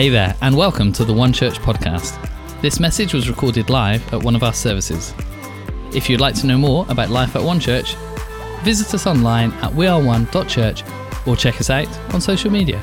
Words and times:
Hey 0.00 0.08
there, 0.08 0.34
and 0.40 0.56
welcome 0.56 0.94
to 0.94 1.04
the 1.04 1.12
One 1.12 1.30
Church 1.30 1.58
podcast. 1.58 2.16
This 2.62 2.80
message 2.80 3.12
was 3.12 3.28
recorded 3.28 3.68
live 3.68 4.14
at 4.14 4.22
one 4.22 4.34
of 4.34 4.42
our 4.42 4.54
services. 4.54 5.12
If 5.92 6.08
you'd 6.08 6.22
like 6.22 6.34
to 6.36 6.46
know 6.46 6.56
more 6.56 6.86
about 6.88 7.10
life 7.10 7.36
at 7.36 7.42
One 7.42 7.60
Church, 7.60 7.96
visit 8.62 8.94
us 8.94 9.06
online 9.06 9.52
at 9.60 9.72
weareone.church 9.72 10.84
or 11.26 11.36
check 11.36 11.60
us 11.60 11.68
out 11.68 12.14
on 12.14 12.22
social 12.22 12.50
media. 12.50 12.80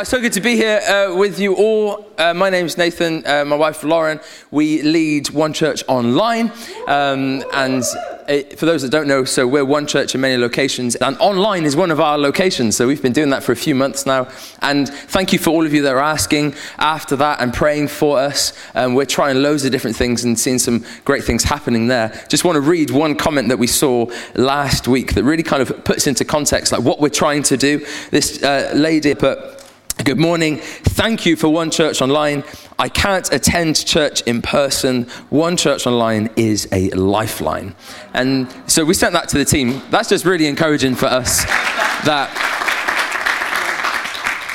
Oh, 0.00 0.02
so 0.02 0.18
good 0.18 0.32
to 0.32 0.40
be 0.40 0.56
here 0.56 0.80
uh, 0.88 1.14
with 1.14 1.38
you 1.38 1.54
all. 1.54 2.06
Uh, 2.16 2.32
my 2.32 2.48
name's 2.48 2.78
Nathan, 2.78 3.22
uh, 3.26 3.44
my 3.44 3.54
wife 3.54 3.84
Lauren. 3.84 4.18
We 4.50 4.80
lead 4.80 5.28
One 5.28 5.52
Church 5.52 5.84
online. 5.88 6.50
Um, 6.86 7.44
and 7.52 7.84
it, 8.26 8.58
for 8.58 8.64
those 8.64 8.80
that 8.80 8.90
don't 8.90 9.06
know, 9.06 9.24
so 9.24 9.46
we're 9.46 9.62
One 9.62 9.86
Church 9.86 10.14
in 10.14 10.22
many 10.22 10.38
locations, 10.38 10.96
and 10.96 11.18
online 11.18 11.64
is 11.66 11.76
one 11.76 11.90
of 11.90 12.00
our 12.00 12.16
locations. 12.16 12.76
So 12.76 12.86
we've 12.86 13.02
been 13.02 13.12
doing 13.12 13.28
that 13.28 13.42
for 13.42 13.52
a 13.52 13.56
few 13.56 13.74
months 13.74 14.06
now. 14.06 14.28
And 14.62 14.88
thank 14.88 15.34
you 15.34 15.38
for 15.38 15.50
all 15.50 15.66
of 15.66 15.74
you 15.74 15.82
that 15.82 15.92
are 15.92 15.98
asking 15.98 16.54
after 16.78 17.14
that 17.16 17.42
and 17.42 17.52
praying 17.52 17.88
for 17.88 18.18
us. 18.18 18.54
Um, 18.74 18.94
we're 18.94 19.04
trying 19.04 19.42
loads 19.42 19.66
of 19.66 19.70
different 19.70 19.98
things 19.98 20.24
and 20.24 20.38
seeing 20.38 20.58
some 20.58 20.82
great 21.04 21.24
things 21.24 21.44
happening 21.44 21.88
there. 21.88 22.08
Just 22.30 22.46
want 22.46 22.56
to 22.56 22.62
read 22.62 22.88
one 22.88 23.16
comment 23.16 23.48
that 23.48 23.58
we 23.58 23.66
saw 23.66 24.06
last 24.34 24.88
week 24.88 25.12
that 25.12 25.24
really 25.24 25.42
kind 25.42 25.60
of 25.60 25.84
puts 25.84 26.06
into 26.06 26.24
context 26.24 26.72
like 26.72 26.80
what 26.80 27.00
we're 27.00 27.10
trying 27.10 27.42
to 27.42 27.58
do. 27.58 27.84
This 28.10 28.42
uh, 28.42 28.72
lady 28.74 29.14
put, 29.14 29.59
Good 30.04 30.18
morning. 30.18 30.56
Thank 30.56 31.26
you 31.26 31.36
for 31.36 31.48
One 31.48 31.70
Church 31.70 32.00
Online. 32.00 32.42
I 32.78 32.88
can't 32.88 33.30
attend 33.32 33.84
church 33.84 34.22
in 34.22 34.40
person. 34.40 35.04
One 35.28 35.58
Church 35.58 35.86
Online 35.86 36.30
is 36.36 36.66
a 36.72 36.88
lifeline. 36.90 37.74
And 38.14 38.50
so 38.66 38.84
we 38.84 38.94
sent 38.94 39.12
that 39.12 39.28
to 39.30 39.38
the 39.38 39.44
team. 39.44 39.82
That's 39.90 40.08
just 40.08 40.24
really 40.24 40.46
encouraging 40.46 40.94
for 40.94 41.06
us 41.06 41.44
that 41.44 42.30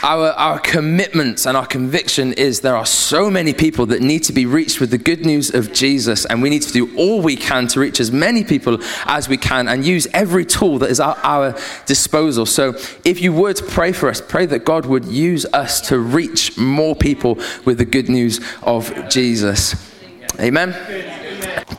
our, 0.05 0.29
our 0.33 0.59
commitment 0.59 1.47
and 1.47 1.57
our 1.57 1.65
conviction 1.65 2.31
is 2.33 2.61
there 2.61 2.75
are 2.75 2.85
so 2.85 3.27
many 3.31 3.55
people 3.55 3.87
that 3.87 4.03
need 4.03 4.19
to 4.25 4.33
be 4.33 4.45
reached 4.45 4.79
with 4.79 4.91
the 4.91 4.99
good 4.99 5.25
news 5.25 5.51
of 5.51 5.73
Jesus, 5.73 6.25
and 6.25 6.43
we 6.43 6.49
need 6.51 6.61
to 6.61 6.71
do 6.71 6.95
all 6.95 7.23
we 7.23 7.35
can 7.35 7.67
to 7.69 7.79
reach 7.79 7.99
as 7.99 8.11
many 8.11 8.43
people 8.43 8.77
as 9.05 9.27
we 9.27 9.35
can 9.35 9.67
and 9.67 9.83
use 9.83 10.07
every 10.13 10.45
tool 10.45 10.77
that 10.77 10.91
is 10.91 10.99
at 10.99 11.17
our 11.23 11.57
disposal. 11.87 12.45
So, 12.45 12.75
if 13.03 13.19
you 13.19 13.33
would 13.33 13.59
pray 13.67 13.93
for 13.93 14.07
us, 14.07 14.21
pray 14.21 14.45
that 14.45 14.63
God 14.63 14.85
would 14.85 15.05
use 15.05 15.43
us 15.53 15.81
to 15.89 15.97
reach 15.97 16.55
more 16.55 16.95
people 16.95 17.39
with 17.65 17.79
the 17.79 17.85
good 17.85 18.07
news 18.07 18.39
of 18.61 19.09
Jesus. 19.09 19.91
Amen. 20.39 20.75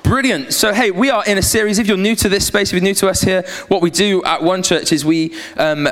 Brilliant. 0.03 0.53
So, 0.53 0.73
hey, 0.73 0.91
we 0.91 1.11
are 1.11 1.25
in 1.27 1.39
a 1.39 1.43
series. 1.43 1.79
If 1.79 1.87
you're 1.87 1.97
new 1.97 2.17
to 2.17 2.29
this 2.29 2.45
space, 2.45 2.71
if 2.71 2.73
you're 2.73 2.83
new 2.83 2.95
to 2.95 3.09
us 3.09 3.21
here, 3.21 3.45
what 3.69 3.83
we 3.83 3.91
do 3.91 4.25
at 4.25 4.43
One 4.43 4.65
Church 4.65 4.91
is 4.91 5.05
we 5.05 5.33
um, 5.57 5.89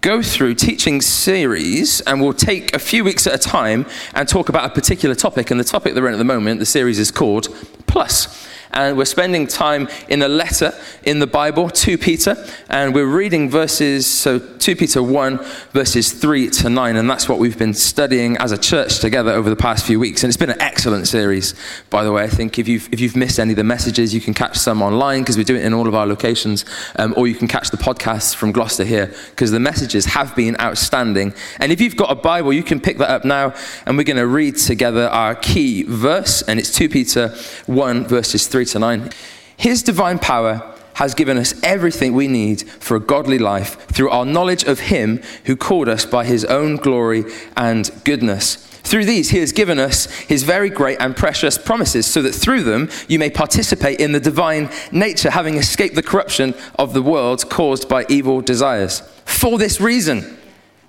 go 0.00 0.22
through 0.22 0.54
teaching 0.54 1.00
series 1.00 2.00
and 2.02 2.20
we'll 2.20 2.32
take 2.32 2.74
a 2.74 2.78
few 2.78 3.04
weeks 3.04 3.26
at 3.26 3.34
a 3.34 3.38
time 3.38 3.86
and 4.14 4.28
talk 4.28 4.48
about 4.48 4.64
a 4.64 4.74
particular 4.74 5.14
topic. 5.14 5.50
And 5.50 5.58
the 5.58 5.64
topic 5.64 5.94
that 5.94 6.00
we're 6.00 6.08
in 6.08 6.14
at 6.14 6.18
the 6.18 6.24
moment, 6.24 6.60
the 6.60 6.66
series 6.66 6.98
is 6.98 7.10
called 7.10 7.48
Plus 7.86 8.46
and 8.72 8.96
we're 8.96 9.04
spending 9.04 9.46
time 9.46 9.88
in 10.08 10.22
a 10.22 10.28
letter 10.28 10.72
in 11.02 11.18
the 11.18 11.26
Bible, 11.26 11.70
2 11.70 11.98
Peter, 11.98 12.36
and 12.68 12.94
we're 12.94 13.06
reading 13.06 13.48
verses, 13.48 14.06
so 14.06 14.38
2 14.38 14.76
Peter 14.76 15.02
1, 15.02 15.38
verses 15.72 16.12
3 16.12 16.50
to 16.50 16.70
9, 16.70 16.96
and 16.96 17.08
that's 17.08 17.28
what 17.28 17.38
we've 17.38 17.58
been 17.58 17.74
studying 17.74 18.36
as 18.36 18.52
a 18.52 18.58
church 18.58 18.98
together 18.98 19.32
over 19.32 19.48
the 19.48 19.56
past 19.56 19.86
few 19.86 19.98
weeks. 19.98 20.22
And 20.22 20.30
it's 20.30 20.36
been 20.36 20.50
an 20.50 20.60
excellent 20.60 21.08
series, 21.08 21.54
by 21.90 22.04
the 22.04 22.12
way. 22.12 22.24
I 22.24 22.28
think 22.28 22.58
if 22.58 22.68
you've, 22.68 22.88
if 22.92 23.00
you've 23.00 23.16
missed 23.16 23.38
any 23.38 23.52
of 23.52 23.56
the 23.56 23.64
messages, 23.64 24.12
you 24.12 24.20
can 24.20 24.34
catch 24.34 24.58
some 24.58 24.82
online 24.82 25.22
because 25.22 25.36
we 25.36 25.44
do 25.44 25.56
it 25.56 25.64
in 25.64 25.72
all 25.72 25.88
of 25.88 25.94
our 25.94 26.06
locations, 26.06 26.64
um, 26.96 27.14
or 27.16 27.26
you 27.26 27.34
can 27.34 27.48
catch 27.48 27.70
the 27.70 27.76
podcasts 27.76 28.34
from 28.34 28.52
Gloucester 28.52 28.84
here 28.84 29.12
because 29.30 29.50
the 29.50 29.60
messages 29.60 30.04
have 30.06 30.34
been 30.36 30.60
outstanding. 30.60 31.32
And 31.60 31.72
if 31.72 31.80
you've 31.80 31.96
got 31.96 32.10
a 32.10 32.14
Bible, 32.14 32.52
you 32.52 32.62
can 32.62 32.80
pick 32.80 32.98
that 32.98 33.10
up 33.10 33.24
now, 33.24 33.54
and 33.86 33.96
we're 33.96 34.04
going 34.04 34.16
to 34.16 34.26
read 34.26 34.56
together 34.56 35.08
our 35.08 35.34
key 35.34 35.84
verse, 35.84 36.42
and 36.42 36.58
it's 36.58 36.70
2 36.74 36.88
Peter 36.88 37.28
1, 37.66 38.06
verses 38.06 38.46
3 38.46 38.57
to 38.66 38.78
9. 38.78 39.10
His 39.56 39.82
divine 39.82 40.18
power 40.18 40.74
has 40.94 41.14
given 41.14 41.36
us 41.36 41.54
everything 41.62 42.12
we 42.12 42.26
need 42.26 42.68
for 42.68 42.96
a 42.96 43.00
godly 43.00 43.38
life 43.38 43.86
through 43.86 44.10
our 44.10 44.24
knowledge 44.24 44.64
of 44.64 44.80
Him 44.80 45.22
who 45.44 45.56
called 45.56 45.88
us 45.88 46.04
by 46.04 46.24
His 46.24 46.44
own 46.46 46.76
glory 46.76 47.24
and 47.56 47.90
goodness. 48.04 48.56
Through 48.82 49.04
these, 49.04 49.30
He 49.30 49.38
has 49.38 49.52
given 49.52 49.78
us 49.78 50.06
His 50.22 50.44
very 50.44 50.70
great 50.70 50.96
and 50.98 51.16
precious 51.16 51.58
promises, 51.58 52.06
so 52.06 52.22
that 52.22 52.34
through 52.34 52.62
them 52.62 52.88
you 53.06 53.18
may 53.18 53.30
participate 53.30 54.00
in 54.00 54.12
the 54.12 54.20
divine 54.20 54.70
nature, 54.90 55.30
having 55.30 55.56
escaped 55.56 55.94
the 55.94 56.02
corruption 56.02 56.54
of 56.78 56.94
the 56.94 57.02
world 57.02 57.48
caused 57.50 57.88
by 57.88 58.06
evil 58.08 58.40
desires. 58.40 59.00
For 59.24 59.58
this 59.58 59.80
reason, 59.80 60.37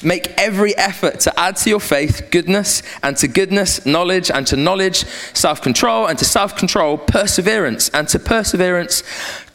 Make 0.01 0.29
every 0.37 0.77
effort 0.77 1.19
to 1.21 1.39
add 1.39 1.57
to 1.57 1.69
your 1.69 1.81
faith 1.81 2.29
goodness, 2.31 2.83
and 3.03 3.17
to 3.17 3.27
goodness, 3.27 3.85
knowledge, 3.85 4.31
and 4.31 4.47
to 4.47 4.55
knowledge, 4.55 5.03
self 5.33 5.61
control, 5.61 6.05
and 6.05 6.17
to 6.19 6.25
self 6.25 6.55
control, 6.55 6.97
perseverance, 6.97 7.89
and 7.89 8.07
to 8.09 8.19
perseverance, 8.19 9.03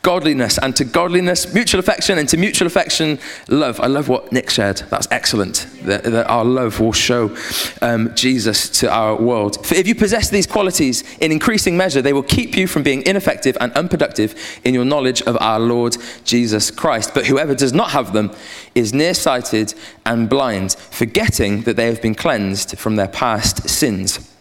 godliness, 0.05 0.59
and 0.59 0.77
to 0.77 0.85
godliness, 0.85 1.53
mutual 1.53 1.81
affection, 1.81 2.19
and 2.19 2.29
to 2.29 2.37
mutual 2.37 2.67
affection, 2.67 3.19
love. 3.49 3.81
I 3.81 3.87
love 3.87 4.09
what 4.09 4.31
Nick 4.31 4.51
shared. 4.51 4.77
That's 4.91 5.09
excellent. 5.11 5.67
That, 5.83 6.05
that 6.05 6.29
our 6.29 6.45
love 6.45 6.79
will 6.79 6.93
show 6.93 7.35
um, 7.83 8.15
Jesus 8.15 8.69
to 8.81 8.93
our 8.93 9.17
world. 9.17 9.67
For 9.67 9.75
if 9.75 9.89
you 9.89 9.95
possess 9.95 10.29
these 10.29 10.47
qualities 10.47 11.03
in 11.19 11.33
increasing 11.33 11.77
measure, 11.77 12.03
they 12.03 12.13
will 12.13 12.23
keep 12.23 12.57
you 12.57 12.69
from 12.69 12.83
being 12.83 13.03
ineffective 13.07 13.57
and 13.61 13.73
unproductive 13.73 14.35
in 14.63 14.75
your 14.75 14.85
knowledge 14.85 15.23
of 15.23 15.39
our 15.41 15.59
Lord 15.59 15.97
Jesus 16.25 16.71
Christ. 16.71 17.13
But 17.15 17.27
whoever 17.27 17.55
does 17.55 17.73
not 17.73 17.91
have 17.91 18.13
them 18.13 18.31
is 18.75 18.93
nearsighted 18.93 19.75
and 20.05 20.29
blind, 20.29 20.75
forgetting 20.75 21.63
that 21.63 21.77
they 21.77 21.87
have 21.87 22.03
been 22.03 22.15
cleansed 22.15 22.79
from 22.79 22.97
their 22.97 23.09
past 23.09 23.69
sins. 23.71 24.34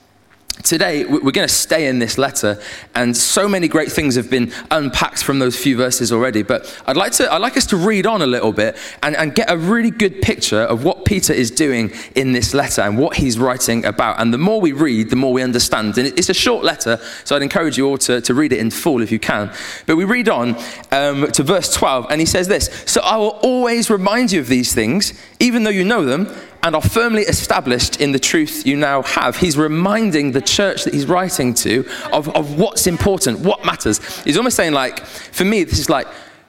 Today, 0.63 1.03
we're 1.03 1.19
going 1.19 1.45
to 1.45 1.53
stay 1.53 1.87
in 1.87 1.99
this 1.99 2.17
letter, 2.17 2.57
and 2.95 3.17
so 3.17 3.49
many 3.49 3.67
great 3.67 3.91
things 3.91 4.15
have 4.15 4.29
been 4.29 4.53
unpacked 4.71 5.21
from 5.21 5.39
those 5.39 5.61
few 5.61 5.75
verses 5.75 6.09
already. 6.09 6.41
But 6.41 6.81
I'd 6.87 6.95
like, 6.95 7.11
to, 7.13 7.31
I'd 7.31 7.41
like 7.41 7.57
us 7.57 7.65
to 7.67 7.75
read 7.75 8.05
on 8.07 8.21
a 8.21 8.25
little 8.25 8.53
bit 8.53 8.77
and, 9.03 9.13
and 9.17 9.35
get 9.35 9.51
a 9.51 9.57
really 9.57 9.91
good 9.91 10.21
picture 10.21 10.61
of 10.61 10.85
what 10.85 11.03
Peter 11.03 11.33
is 11.33 11.51
doing 11.51 11.91
in 12.15 12.31
this 12.31 12.53
letter 12.53 12.81
and 12.81 12.97
what 12.97 13.17
he's 13.17 13.37
writing 13.37 13.83
about. 13.83 14.21
And 14.21 14.33
the 14.33 14.37
more 14.37 14.61
we 14.61 14.71
read, 14.71 15.09
the 15.09 15.17
more 15.17 15.33
we 15.33 15.41
understand. 15.41 15.97
And 15.97 16.07
it's 16.07 16.29
a 16.29 16.33
short 16.33 16.63
letter, 16.63 16.97
so 17.25 17.35
I'd 17.35 17.41
encourage 17.41 17.77
you 17.77 17.85
all 17.85 17.97
to, 17.97 18.21
to 18.21 18.33
read 18.33 18.53
it 18.53 18.59
in 18.59 18.71
full 18.71 19.01
if 19.01 19.11
you 19.11 19.19
can. 19.19 19.51
But 19.85 19.97
we 19.97 20.05
read 20.05 20.29
on 20.29 20.55
um, 20.91 21.29
to 21.33 21.43
verse 21.43 21.73
12, 21.73 22.07
and 22.09 22.21
he 22.21 22.25
says 22.25 22.47
this 22.47 22.69
So 22.85 23.01
I 23.01 23.17
will 23.17 23.37
always 23.43 23.89
remind 23.89 24.31
you 24.31 24.39
of 24.39 24.47
these 24.47 24.73
things, 24.73 25.13
even 25.41 25.63
though 25.63 25.71
you 25.71 25.83
know 25.83 26.05
them 26.05 26.33
and 26.63 26.75
are 26.75 26.81
firmly 26.81 27.23
established 27.23 27.99
in 28.01 28.13
the 28.13 28.19
truth 28.19 28.65
you 28.65 28.77
now 28.77 29.03
have. 29.03 29.35
He's 29.35 29.57
reminding 29.57 30.31
the 30.31 30.41
church 30.41 30.85
that 30.85 30.93
he's 30.93 31.05
writing 31.05 31.53
to 31.55 31.85
of, 32.11 32.29
of 32.29 32.57
what's 32.57 32.87
important, 32.87 33.39
what 33.41 33.65
matters. 33.65 33.99
He's 34.23 34.37
almost 34.37 34.55
saying, 34.55 34.71
like, 34.71 35.05
for 35.05 35.43
me, 35.43 35.65
this 35.65 35.77
is 35.77 35.89
like, 35.89 36.07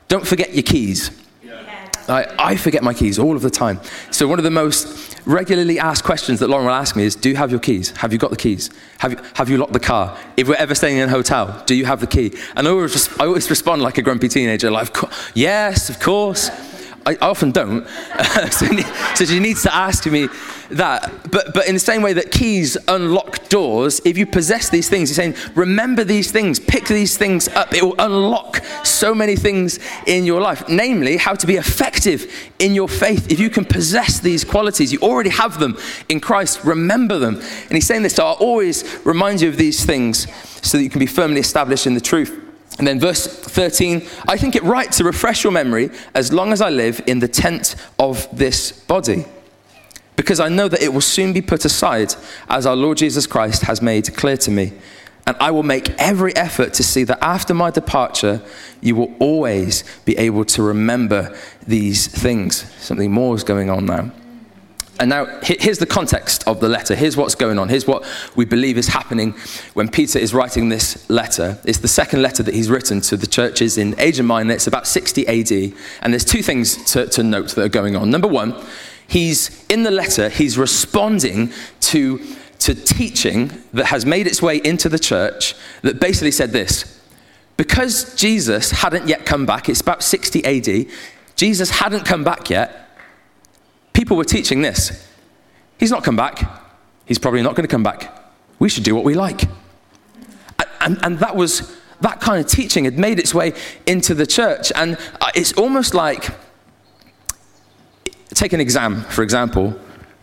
don't 0.08 0.26
forget 0.26 0.54
your 0.54 0.62
keys. 0.62 1.10
I, 2.06 2.26
I 2.38 2.56
forget 2.56 2.82
my 2.82 2.92
keys 2.92 3.19
all 3.19 3.34
of 3.34 3.41
the 3.41 3.50
time. 3.50 3.80
So, 4.10 4.28
one 4.28 4.38
of 4.38 4.44
the 4.44 4.50
most 4.50 5.19
regularly 5.26 5.78
asked 5.78 6.04
questions 6.04 6.38
that 6.41 6.48
Lauren 6.48 6.66
will 6.66 6.74
ask 6.74 6.97
me 6.97 7.04
is 7.04 7.16
Do 7.16 7.30
you 7.30 7.36
have 7.36 7.50
your 7.50 7.60
keys? 7.60 7.91
Have 7.97 8.12
you 8.12 8.19
got 8.19 8.30
the 8.30 8.36
keys? 8.36 8.69
Have 8.98 9.12
you, 9.12 9.19
have 9.34 9.48
you 9.48 9.56
locked 9.56 9.72
the 9.72 9.80
car? 9.80 10.14
If 10.36 10.47
we're 10.47 10.56
ever 10.56 10.74
staying 10.74 10.98
in 10.98 11.08
a 11.08 11.10
hotel, 11.10 11.62
do 11.64 11.74
you 11.74 11.86
have 11.86 12.00
the 12.00 12.06
key? 12.06 12.36
And 12.56 12.69
I 12.69 12.70
always, 12.70 13.19
I 13.19 13.24
always 13.24 13.48
respond 13.48 13.80
like 13.80 13.97
a 13.97 14.03
grumpy 14.03 14.28
teenager, 14.28 14.70
like, 14.70 14.94
Yes, 15.34 15.88
of 15.88 15.98
course. 15.98 16.50
I, 17.06 17.16
often 17.20 17.50
don't. 17.50 17.87
so, 18.50 18.66
so 19.15 19.25
she 19.25 19.38
needs 19.38 19.62
to 19.62 19.75
ask 19.75 20.06
me 20.06 20.28
that. 20.70 21.31
But, 21.31 21.54
but 21.54 21.66
in 21.66 21.75
the 21.75 21.81
same 21.81 22.03
way 22.03 22.12
that 22.15 22.31
keys 22.31 22.76
unlock 22.88 23.48
doors, 23.48 24.00
if 24.04 24.16
you 24.16 24.26
possess 24.26 24.71
these 24.71 24.89
things, 24.89 25.09
he's 25.10 25.16
saying, 25.16 25.34
remember 25.54 26.04
these 26.04 26.30
things, 26.30 26.59
pick 26.59 26.86
these 26.86 27.16
things 27.16 27.48
up. 27.48 27.74
It 27.74 27.83
will 27.83 27.95
unlock 27.98 28.65
so 28.84 29.15
many 29.15 29.36
things 29.36 29.78
in 30.06 30.24
your 30.24 30.41
life, 30.41 30.68
namely, 30.68 31.16
how 31.16 31.34
to 31.34 31.47
be 31.47 31.56
effective 31.56 32.33
in 32.59 32.74
your 32.74 32.89
faith. 32.89 33.30
If 33.30 33.41
you 33.41 33.51
can 33.51 33.65
possess 33.65 34.21
these 34.21 34.45
qualities, 34.45 34.92
you 34.92 34.98
already 35.01 35.30
have 35.30 35.59
them 35.59 35.77
in 36.09 36.21
Christ, 36.21 36.65
remember 36.65 37.18
them. 37.18 37.36
And 37.36 37.72
he's 37.72 37.86
saying 37.86 38.03
this, 38.03 38.15
so 38.15 38.27
I'll 38.27 38.34
always 38.34 38.84
remind 39.04 39.41
you 39.41 39.48
of 39.48 39.56
these 39.56 39.84
things 39.84 40.27
so 40.66 40.78
that 40.78 40.84
you 40.84 40.91
can 40.91 41.01
be 41.01 41.06
firmly 41.06 41.41
established 41.41 41.86
in 41.86 41.95
the 41.95 42.01
truth. 42.01 42.43
And 42.78 42.86
then 42.88 42.98
verse 42.98 43.26
13, 43.26 44.06
I 44.26 44.36
think 44.36 44.56
it 44.56 44.62
right 44.65 44.91
to 44.92 45.04
refresh 45.04 45.44
your 45.44 45.53
memory 45.53 45.91
as 46.15 46.32
long 46.32 46.53
as 46.53 46.60
I 46.60 46.71
live 46.71 47.00
in 47.06 47.21
the 47.21 47.28
tent 47.28 47.76
of 47.98 48.26
this 48.36 48.72
body. 48.72 49.26
Because 50.16 50.41
I 50.41 50.48
know 50.48 50.68
that 50.68 50.82
it 50.82 50.92
will 50.92 51.00
soon 51.00 51.32
be 51.32 51.42
put 51.42 51.65
aside, 51.65 52.15
as 52.48 52.66
our 52.66 52.76
Lord 52.76 52.98
Jesus 52.98 53.26
Christ 53.26 53.62
has 53.62 53.80
made 53.80 54.15
clear 54.16 54.36
to 54.38 54.50
me. 54.50 54.72
And 55.26 55.36
I 55.41 55.50
will 55.53 55.62
make 55.62 55.91
every 55.98 56.34
effort 56.36 56.74
to 56.74 56.82
see 56.82 57.04
that 57.04 57.18
after 57.22 57.54
my 57.54 57.71
departure, 57.71 58.42
you 58.80 58.94
will 58.94 59.15
always 59.18 59.84
be 60.04 60.16
able 60.18 60.44
to 60.47 60.62
remember 60.62 61.36
these 61.66 62.06
things. 62.06 62.70
Something 62.78 63.10
more 63.10 63.34
is 63.34 63.44
going 63.44 63.70
on 63.70 63.86
now. 63.86 64.12
And 65.00 65.10
now, 65.10 65.41
here's 65.42 65.78
the 65.78 65.86
context 65.86 66.46
of 66.46 66.60
the 66.60 66.68
letter. 66.68 66.94
Here's 66.94 67.16
what's 67.16 67.34
going 67.34 67.58
on. 67.58 67.68
Here's 67.68 67.86
what 67.86 68.04
we 68.36 68.44
believe 68.44 68.78
is 68.78 68.88
happening 68.88 69.32
when 69.74 69.88
Peter 69.88 70.18
is 70.18 70.32
writing 70.32 70.68
this 70.68 71.08
letter. 71.10 71.58
It's 71.64 71.78
the 71.78 71.88
second 71.88 72.22
letter 72.22 72.42
that 72.44 72.54
he's 72.54 72.70
written 72.70 73.00
to 73.02 73.16
the 73.16 73.26
churches 73.26 73.76
in 73.76 73.94
Asia 73.98 74.22
Minor. 74.22 74.54
It's 74.54 74.68
about 74.68 74.86
60 74.86 75.26
AD. 75.26 75.74
And 76.02 76.12
there's 76.12 76.24
two 76.24 76.42
things 76.42 76.92
to, 76.92 77.06
to 77.06 77.22
note 77.24 77.54
that 77.56 77.64
are 77.64 77.68
going 77.68 77.96
on. 77.96 78.10
Number 78.10 78.28
one, 78.28 78.54
he's 79.08 79.66
in 79.68 79.82
the 79.82 79.91
letter, 79.91 80.28
he's 80.28 80.56
responding 80.56 81.52
to, 81.80 82.20
to 82.60 82.74
teaching 82.74 83.50
that 83.72 83.86
has 83.86 84.06
made 84.06 84.28
its 84.28 84.41
way 84.41 84.58
into 84.58 84.88
the 84.88 84.98
church 84.98 85.54
that 85.82 85.98
basically 85.98 86.30
said 86.30 86.52
this 86.52 87.00
because 87.56 88.14
Jesus 88.16 88.70
hadn't 88.70 89.06
yet 89.08 89.26
come 89.26 89.46
back, 89.46 89.68
it's 89.68 89.80
about 89.80 90.02
60 90.02 90.44
AD, 90.44 90.86
Jesus 91.36 91.70
hadn't 91.70 92.04
come 92.04 92.24
back 92.24 92.50
yet 92.50 92.84
people 93.94 94.16
were 94.18 94.24
teaching 94.24 94.60
this. 94.60 95.08
He's 95.78 95.91
not 95.91 96.04
come 96.04 96.16
back. 96.16 96.62
He's 97.06 97.18
probably 97.18 97.42
not 97.42 97.54
going 97.54 97.66
to 97.66 97.70
come 97.70 97.82
back. 97.82 98.12
We 98.58 98.68
should 98.68 98.84
do 98.84 98.94
what 98.94 99.04
we 99.04 99.14
like. 99.14 99.44
And, 100.58 100.68
and, 100.80 100.98
and 101.02 101.18
that 101.20 101.34
was 101.34 101.74
that 102.00 102.20
kind 102.20 102.44
of 102.44 102.50
teaching 102.50 102.84
had 102.84 102.98
made 102.98 103.18
its 103.18 103.32
way 103.32 103.54
into 103.86 104.14
the 104.14 104.26
church. 104.26 104.70
And 104.74 104.98
uh, 105.20 105.30
it's 105.34 105.52
almost 105.54 105.94
like 105.94 106.28
take 108.34 108.52
an 108.52 108.60
exam, 108.60 109.02
for 109.04 109.22
example. 109.22 109.78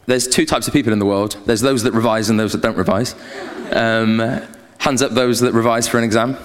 There's 0.06 0.28
two 0.28 0.46
types 0.46 0.68
of 0.68 0.74
people 0.74 0.92
in 0.94 1.00
the 1.00 1.06
world 1.06 1.38
there's 1.46 1.62
those 1.62 1.84
that 1.84 1.94
revise 1.94 2.30
and 2.30 2.40
those 2.40 2.52
that 2.52 2.62
don't 2.62 2.78
revise. 2.78 3.16
Um, 3.72 4.20
hands 4.78 5.02
up, 5.02 5.12
those 5.12 5.40
that 5.42 5.54
revise 5.54 5.88
for 5.88 5.98
an 5.98 6.04
exam. 6.04 6.38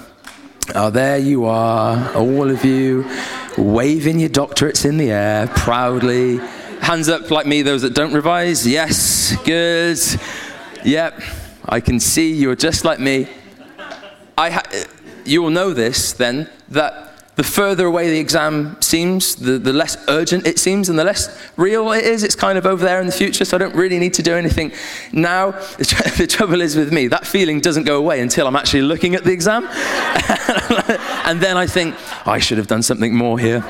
Oh, 0.75 0.89
there 0.89 1.17
you 1.17 1.45
are, 1.45 2.13
all 2.13 2.49
of 2.49 2.65
you, 2.65 3.09
waving 3.57 4.19
your 4.19 4.29
doctorates 4.29 4.85
in 4.85 4.97
the 4.97 5.11
air 5.11 5.47
proudly. 5.47 6.39
Hands 6.87 7.09
up 7.09 7.29
like 7.31 7.45
me, 7.45 7.63
those 7.63 7.81
that 7.81 7.93
don't 7.93 8.13
revise. 8.13 8.65
Yes, 8.65 9.35
good. 9.43 9.99
Yep, 10.85 11.21
I 11.65 11.81
can 11.81 11.99
see 11.99 12.33
you're 12.33 12.55
just 12.55 12.85
like 12.85 12.97
me. 12.97 13.27
I 14.37 14.51
ha- 14.51 14.85
you 15.25 15.41
will 15.41 15.49
know 15.49 15.73
this 15.73 16.13
then 16.13 16.49
that 16.69 17.35
the 17.35 17.43
further 17.43 17.87
away 17.87 18.09
the 18.09 18.19
exam 18.19 18.81
seems, 18.81 19.35
the, 19.35 19.59
the 19.59 19.73
less 19.73 19.97
urgent 20.07 20.47
it 20.47 20.59
seems, 20.59 20.87
and 20.87 20.97
the 20.97 21.03
less 21.03 21.27
real 21.57 21.91
it 21.91 22.05
is. 22.05 22.23
It's 22.23 22.35
kind 22.35 22.57
of 22.57 22.65
over 22.65 22.85
there 22.85 23.01
in 23.01 23.05
the 23.05 23.11
future, 23.11 23.43
so 23.43 23.57
I 23.57 23.59
don't 23.59 23.75
really 23.75 23.99
need 23.99 24.13
to 24.13 24.23
do 24.23 24.35
anything 24.35 24.71
now. 25.11 25.51
The, 25.51 26.13
the 26.19 26.25
trouble 26.25 26.61
is 26.61 26.77
with 26.77 26.93
me, 26.93 27.09
that 27.09 27.27
feeling 27.27 27.59
doesn't 27.59 27.83
go 27.83 27.97
away 27.97 28.21
until 28.21 28.47
I'm 28.47 28.55
actually 28.55 28.83
looking 28.83 29.13
at 29.13 29.25
the 29.25 29.33
exam. 29.33 29.65
and 31.25 31.41
then 31.41 31.57
I 31.57 31.67
think, 31.67 31.95
I 32.25 32.39
should 32.39 32.59
have 32.59 32.67
done 32.67 32.81
something 32.81 33.13
more 33.13 33.37
here 33.37 33.61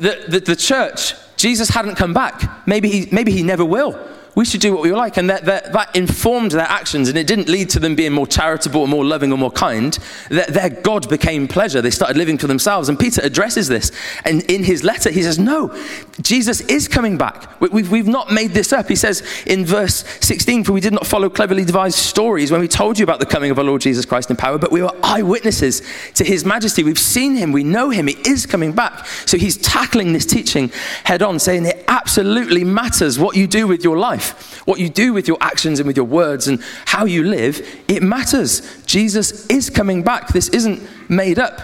the, 0.00 0.24
the, 0.28 0.40
the 0.40 0.56
church, 0.56 1.14
Jesus 1.36 1.68
hadn't 1.68 1.96
come 1.96 2.14
back. 2.14 2.66
Maybe 2.66 2.88
he, 2.88 3.08
maybe 3.12 3.32
he 3.32 3.42
never 3.42 3.64
will 3.64 3.98
we 4.34 4.44
should 4.44 4.60
do 4.60 4.72
what 4.72 4.82
we 4.82 4.92
like. 4.92 5.16
And 5.16 5.30
that, 5.30 5.44
that, 5.44 5.72
that, 5.72 5.94
informed 5.94 6.52
their 6.52 6.62
actions, 6.62 7.08
and 7.08 7.16
it 7.16 7.26
didn't 7.26 7.48
lead 7.48 7.70
to 7.70 7.78
them 7.78 7.94
being 7.94 8.12
more 8.12 8.26
charitable 8.26 8.80
or 8.80 8.88
more 8.88 9.04
loving 9.04 9.30
or 9.30 9.38
more 9.38 9.50
kind. 9.50 9.96
That 10.28 10.48
their 10.48 10.70
God 10.70 11.08
became 11.08 11.46
pleasure. 11.46 11.80
They 11.80 11.90
started 11.90 12.16
living 12.16 12.38
for 12.38 12.46
themselves. 12.46 12.88
And 12.88 12.98
Peter 12.98 13.20
addresses 13.22 13.68
this. 13.68 13.92
And 14.24 14.42
in 14.50 14.64
his 14.64 14.82
letter, 14.82 15.10
he 15.10 15.22
says, 15.22 15.38
No, 15.38 15.76
Jesus 16.20 16.60
is 16.62 16.88
coming 16.88 17.16
back. 17.16 17.60
We've, 17.60 17.90
we've 17.90 18.08
not 18.08 18.32
made 18.32 18.52
this 18.52 18.72
up. 18.72 18.88
He 18.88 18.96
says 18.96 19.22
in 19.46 19.64
verse 19.64 20.04
16, 20.20 20.64
For 20.64 20.72
we 20.72 20.80
did 20.80 20.92
not 20.92 21.06
follow 21.06 21.30
cleverly 21.30 21.64
devised 21.64 21.98
stories 21.98 22.50
when 22.50 22.60
we 22.60 22.68
told 22.68 22.98
you 22.98 23.04
about 23.04 23.20
the 23.20 23.26
coming 23.26 23.50
of 23.50 23.58
our 23.58 23.64
Lord 23.64 23.82
Jesus 23.82 24.04
Christ 24.04 24.30
in 24.30 24.36
power, 24.36 24.58
but 24.58 24.72
we 24.72 24.82
were 24.82 24.92
eyewitnesses 25.02 25.82
to 26.14 26.24
his 26.24 26.44
majesty. 26.44 26.82
We've 26.82 26.98
seen 26.98 27.36
him. 27.36 27.52
We 27.52 27.62
know 27.62 27.90
him. 27.90 28.08
He 28.08 28.16
is 28.28 28.46
coming 28.46 28.72
back. 28.72 29.06
So 29.26 29.38
he's 29.38 29.56
tackling 29.58 30.12
this 30.12 30.26
teaching 30.26 30.70
head 31.04 31.22
on, 31.22 31.38
saying 31.38 31.66
it 31.66 31.84
absolutely 31.86 32.64
matters 32.64 33.18
what 33.18 33.36
you 33.36 33.46
do 33.46 33.68
with 33.68 33.84
your 33.84 33.96
life 33.96 34.23
life, 34.24 34.66
what 34.66 34.80
you 34.80 34.88
do 34.88 35.12
with 35.12 35.28
your 35.28 35.38
actions 35.40 35.80
and 35.80 35.86
with 35.86 35.96
your 35.96 36.06
words 36.06 36.48
and 36.48 36.62
how 36.86 37.04
you 37.04 37.24
live, 37.24 37.66
it 37.88 38.02
matters. 38.02 38.82
Jesus 38.84 39.46
is 39.46 39.70
coming 39.70 40.02
back. 40.02 40.28
This 40.28 40.48
isn't 40.48 40.82
made 41.08 41.38
up. 41.38 41.60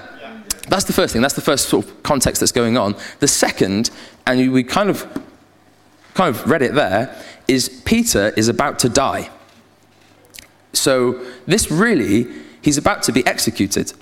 That's 0.68 0.84
the 0.84 0.92
first 0.92 1.12
thing. 1.12 1.22
That's 1.22 1.34
the 1.34 1.40
first 1.40 1.68
sort 1.68 1.86
of 1.86 2.02
context 2.02 2.40
that's 2.40 2.52
going 2.52 2.76
on. 2.76 2.94
The 3.18 3.28
second, 3.28 3.90
and 4.26 4.52
we 4.52 4.62
kind 4.62 4.88
of 4.88 5.06
kind 6.14 6.34
of 6.34 6.48
read 6.48 6.62
it 6.62 6.74
there, 6.74 7.16
is 7.48 7.68
Peter 7.84 8.32
is 8.36 8.48
about 8.48 8.78
to 8.80 8.88
die. 8.88 9.30
So 10.72 11.24
this 11.46 11.70
really, 11.70 12.26
he's 12.62 12.78
about 12.78 13.02
to 13.04 13.12
be 13.12 13.26
executed. 13.26 13.92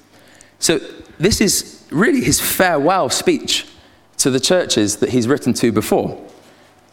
So 0.59 0.79
this 1.19 1.41
is 1.41 1.87
really 1.91 2.23
his 2.23 2.41
farewell 2.41 3.09
speech 3.09 3.67
to 4.19 4.31
the 4.31 4.41
churches 4.41 4.97
that 4.97 5.11
he's 5.11 5.29
written 5.29 5.55
to 5.55 5.73
before. 5.73 6.29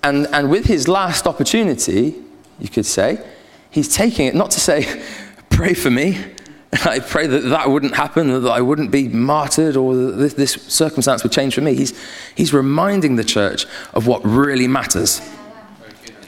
And, 0.06 0.28
and 0.28 0.52
with 0.52 0.66
his 0.66 0.88
last 0.88 1.26
opportunity, 1.26 2.14
you 2.60 2.70
could 2.70 2.86
say, 2.86 3.26
he's 3.72 3.92
taking 3.92 4.28
it 4.28 4.36
not 4.36 4.52
to 4.52 4.60
say, 4.60 5.04
pray 5.50 5.74
for 5.74 5.90
me. 5.90 6.24
I 6.86 7.00
pray 7.00 7.26
that 7.26 7.40
that 7.40 7.72
wouldn't 7.72 7.96
happen, 7.96 8.44
that 8.44 8.52
I 8.52 8.62
wouldn't 8.62 8.92
be 8.92 9.08
martyred, 9.08 9.76
or 9.76 9.96
this, 9.96 10.36
this 10.36 10.54
circumstance 10.54 11.24
would 11.24 11.32
change 11.32 11.56
for 11.56 11.62
me. 11.62 11.74
He's, 11.74 12.00
he's 12.36 12.54
reminding 12.54 13.16
the 13.16 13.24
church 13.24 13.66
of 13.96 14.06
what 14.06 14.24
really 14.24 14.68
matters. 14.68 15.22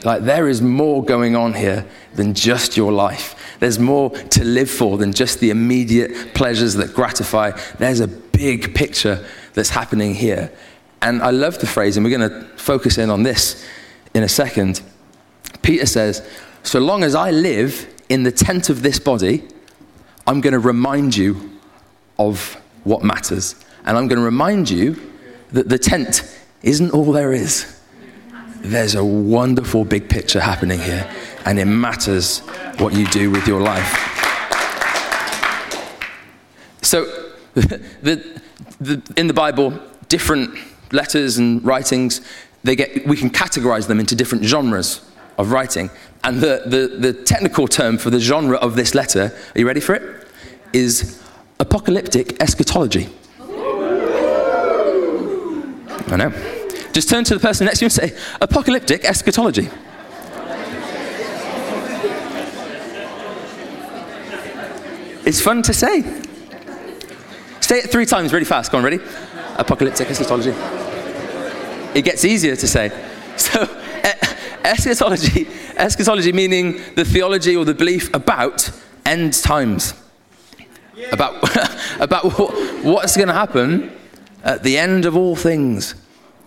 Like, 0.02 0.22
there 0.22 0.48
is 0.48 0.60
more 0.60 1.04
going 1.04 1.36
on 1.36 1.54
here 1.54 1.86
than 2.14 2.34
just 2.34 2.76
your 2.76 2.90
life. 2.90 3.56
There's 3.60 3.78
more 3.78 4.10
to 4.10 4.44
live 4.44 4.70
for 4.70 4.98
than 4.98 5.12
just 5.12 5.38
the 5.38 5.50
immediate 5.50 6.34
pleasures 6.34 6.74
that 6.74 6.94
gratify. 6.94 7.52
There's 7.78 8.00
a 8.00 8.08
big 8.08 8.74
picture 8.74 9.24
that's 9.54 9.70
happening 9.70 10.16
here. 10.16 10.50
And 11.00 11.22
I 11.22 11.30
love 11.30 11.58
the 11.58 11.66
phrase, 11.66 11.96
and 11.96 12.04
we're 12.04 12.16
going 12.16 12.30
to 12.30 12.46
focus 12.56 12.98
in 12.98 13.10
on 13.10 13.22
this 13.22 13.66
in 14.14 14.22
a 14.22 14.28
second. 14.28 14.82
Peter 15.62 15.86
says, 15.86 16.26
So 16.62 16.80
long 16.80 17.04
as 17.04 17.14
I 17.14 17.30
live 17.30 17.86
in 18.08 18.24
the 18.24 18.32
tent 18.32 18.68
of 18.68 18.82
this 18.82 18.98
body, 18.98 19.44
I'm 20.26 20.40
going 20.40 20.52
to 20.52 20.58
remind 20.58 21.16
you 21.16 21.58
of 22.18 22.60
what 22.84 23.02
matters. 23.02 23.54
And 23.84 23.96
I'm 23.96 24.08
going 24.08 24.18
to 24.18 24.24
remind 24.24 24.70
you 24.70 25.00
that 25.52 25.68
the 25.68 25.78
tent 25.78 26.22
isn't 26.62 26.90
all 26.90 27.12
there 27.12 27.32
is. 27.32 27.80
There's 28.60 28.96
a 28.96 29.04
wonderful 29.04 29.84
big 29.84 30.08
picture 30.08 30.40
happening 30.40 30.80
here, 30.80 31.08
and 31.44 31.60
it 31.60 31.66
matters 31.66 32.40
what 32.78 32.92
you 32.92 33.06
do 33.06 33.30
with 33.30 33.46
your 33.46 33.60
life. 33.60 34.16
So, 36.82 37.04
the, 37.54 38.40
the, 38.80 39.02
in 39.16 39.28
the 39.28 39.34
Bible, 39.34 39.78
different 40.08 40.58
letters 40.92 41.38
and 41.38 41.64
writings, 41.64 42.20
they 42.64 42.76
get, 42.76 43.06
we 43.06 43.16
can 43.16 43.30
categorize 43.30 43.86
them 43.86 44.00
into 44.00 44.14
different 44.14 44.44
genres 44.44 45.00
of 45.38 45.52
writing. 45.52 45.90
And 46.24 46.40
the, 46.40 46.62
the, 46.66 46.96
the 46.98 47.12
technical 47.12 47.68
term 47.68 47.98
for 47.98 48.10
the 48.10 48.20
genre 48.20 48.58
of 48.58 48.76
this 48.76 48.94
letter, 48.94 49.32
are 49.54 49.58
you 49.58 49.66
ready 49.66 49.80
for 49.80 49.94
it? 49.94 50.26
Is 50.72 51.22
apocalyptic 51.60 52.42
eschatology. 52.42 53.08
I 56.10 56.16
know. 56.16 56.30
Just 56.92 57.08
turn 57.08 57.24
to 57.24 57.34
the 57.34 57.40
person 57.40 57.66
next 57.66 57.78
to 57.78 57.84
you 57.84 57.86
and 57.86 57.92
say, 57.92 58.16
apocalyptic 58.40 59.04
eschatology. 59.04 59.68
It's 65.24 65.40
fun 65.40 65.62
to 65.62 65.74
say. 65.74 66.02
Say 67.60 67.80
it 67.80 67.90
three 67.90 68.06
times 68.06 68.32
really 68.32 68.46
fast. 68.46 68.72
Go 68.72 68.78
on, 68.78 68.84
ready? 68.84 69.00
Apocalyptic 69.58 70.08
eschatology 70.08 70.54
it 71.98 72.04
gets 72.04 72.24
easier 72.24 72.56
to 72.56 72.66
say. 72.66 72.90
So, 73.38 73.62
eschatology, 74.64 75.46
eschatology 75.76 76.32
meaning 76.32 76.80
the 76.96 77.04
theology 77.04 77.54
or 77.54 77.64
the 77.64 77.72
belief 77.72 78.12
about 78.12 78.68
end 79.06 79.32
times, 79.32 79.94
about, 81.12 81.36
about 82.00 82.24
what, 82.36 82.52
what's 82.84 83.16
going 83.16 83.28
to 83.28 83.34
happen 83.34 83.96
at 84.42 84.64
the 84.64 84.76
end 84.76 85.04
of 85.04 85.16
all 85.16 85.36
things. 85.36 85.94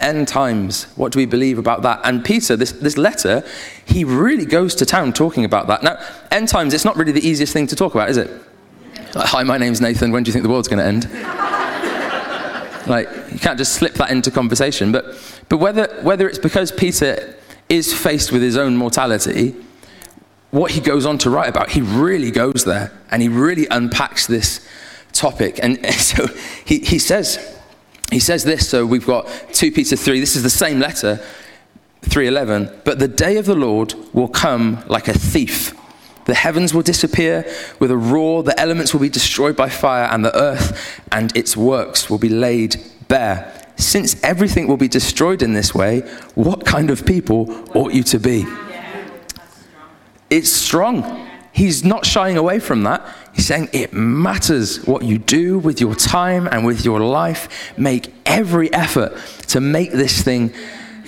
End 0.01 0.27
times. 0.27 0.88
What 0.98 1.13
do 1.13 1.20
we 1.20 1.25
believe 1.25 1.58
about 1.58 1.81
that? 1.84 2.01
And 2.03 2.25
Peter, 2.25 2.58
this, 2.58 2.74
this 2.74 2.98
letter, 2.98 3.41
he 3.86 4.03
really 4.03 4.46
goes 4.46 4.75
to 4.75 4.86
town 4.86 5.13
talking 5.13 5.46
about 5.46 5.67
that. 5.67 5.81
Now, 5.81 5.98
end 6.29 6.50
times, 6.50 6.74
it's 6.74 6.84
not 6.84 6.98
really 6.98 7.13
the 7.13 7.25
easiest 7.25 7.53
thing 7.53 7.67
to 7.67 7.75
talk 7.77 7.96
about, 7.96 8.10
is 8.10 8.17
it? 8.17 8.29
Like, 9.15 9.27
Hi, 9.29 9.43
my 9.43 9.58
name's 9.58 9.79
Nathan. 9.79 10.12
When 10.12 10.24
do 10.24 10.29
you 10.29 10.34
think 10.34 10.43
the 10.43 10.50
world's 10.50 10.67
going 10.67 10.79
to 10.79 10.86
end? 10.86 11.48
Like, 12.88 13.10
you 13.31 13.39
can't 13.39 13.58
just 13.58 13.74
slip 13.74 13.93
that 13.96 14.10
into 14.12 14.31
conversation. 14.31 14.91
But, 14.91 15.15
but 15.51 15.58
whether, 15.58 16.00
whether 16.01 16.29
it's 16.29 16.39
because 16.39 16.72
Peter 16.72 17.36
is 17.67 17.93
faced 17.93 18.31
with 18.31 18.41
his 18.41 18.55
own 18.55 18.77
mortality, 18.77 19.53
what 20.51 20.72
he 20.72 20.79
goes 20.79 21.05
on 21.05 21.17
to 21.17 21.29
write 21.29 21.50
about, 21.50 21.72
he 21.72 21.81
really 21.81 22.31
goes 22.31 22.63
there 22.63 22.89
and 23.12 23.22
he 23.22 23.27
really 23.27 23.67
unpacks 23.70 24.25
this 24.27 24.65
topic. 25.12 25.60
And 25.62 25.86
so 25.93 26.27
he, 26.63 26.79
he 26.79 26.98
says, 26.98 27.60
he 28.13 28.22
says 28.22 28.46
this, 28.46 28.70
so 28.70 28.86
we've 28.86 29.05
got 29.05 29.27
2 29.51 29.74
Peter 29.74 29.98
3, 29.98 30.22
this 30.22 30.38
is 30.38 30.43
the 30.43 30.50
same 30.50 30.79
letter, 30.79 31.20
3:11, 32.03 32.86
but 32.86 33.00
the 33.00 33.10
day 33.10 33.36
of 33.36 33.46
the 33.46 33.53
Lord 33.53 33.93
will 34.13 34.29
come 34.29 34.81
like 34.88 35.10
a 35.10 35.13
thief. 35.13 35.75
The 36.25 36.34
heavens 36.34 36.74
will 36.74 36.81
disappear 36.81 37.46
with 37.77 37.91
a 37.91 37.98
roar, 37.98 38.41
the 38.41 38.58
elements 38.58 38.93
will 38.93 39.01
be 39.01 39.10
destroyed 39.10 39.58
by 39.58 39.67
fire, 39.67 40.08
and 40.10 40.24
the 40.24 40.34
earth 40.34 41.01
and 41.12 41.36
its 41.36 41.58
works 41.58 42.10
will 42.10 42.20
be 42.20 42.29
laid 42.29 42.77
bare. 43.10 43.61
Since 43.81 44.21
everything 44.23 44.67
will 44.67 44.77
be 44.77 44.88
destroyed 44.88 45.41
in 45.41 45.53
this 45.53 45.73
way, 45.73 46.01
what 46.35 46.65
kind 46.65 46.89
of 46.89 47.05
people 47.05 47.67
ought 47.73 47.93
you 47.93 48.03
to 48.03 48.19
be? 48.19 48.45
It's 50.29 50.51
strong. 50.51 51.27
He's 51.51 51.83
not 51.83 52.05
shying 52.05 52.38
away 52.38 52.59
from 52.59 52.83
that. 52.83 53.05
He's 53.33 53.45
saying 53.45 53.69
it 53.73 53.91
matters 53.91 54.85
what 54.85 55.03
you 55.03 55.17
do 55.17 55.59
with 55.59 55.81
your 55.81 55.95
time 55.95 56.47
and 56.47 56.65
with 56.65 56.85
your 56.85 57.01
life. 57.01 57.77
Make 57.77 58.13
every 58.25 58.73
effort 58.73 59.17
to 59.50 59.59
make 59.59 59.91
this 59.91 60.21
thing 60.21 60.53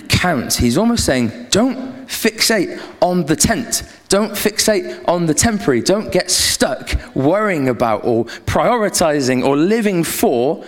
count. 0.08 0.54
He's 0.54 0.76
almost 0.76 1.06
saying, 1.06 1.46
don't 1.50 2.06
fixate 2.06 2.80
on 3.00 3.24
the 3.24 3.36
tent. 3.36 3.82
Don't 4.08 4.32
fixate 4.32 5.06
on 5.08 5.26
the 5.26 5.34
temporary. 5.34 5.80
Don't 5.80 6.12
get 6.12 6.30
stuck 6.30 6.94
worrying 7.14 7.68
about 7.68 8.04
or 8.04 8.26
prioritizing 8.46 9.44
or 9.44 9.56
living 9.56 10.04
for 10.04 10.64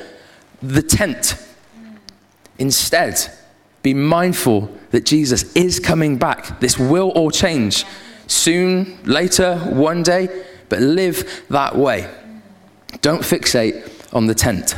the 0.63 0.83
tent. 0.83 1.37
Instead, 2.59 3.31
be 3.83 3.95
mindful 3.95 4.71
that 4.91 5.05
Jesus 5.05 5.55
is 5.55 5.79
coming 5.79 6.17
back. 6.17 6.61
This 6.61 6.79
will 6.79 7.11
all 7.11 7.31
change 7.31 7.85
soon, 8.27 8.99
later, 9.05 9.59
one 9.59 10.03
day, 10.03 10.45
but 10.69 10.81
live 10.81 11.45
that 11.51 11.77
way. 11.77 12.11
Don't 13.01 13.23
fixate 13.23 14.15
on 14.15 14.27
the 14.27 14.35
tent. 14.35 14.75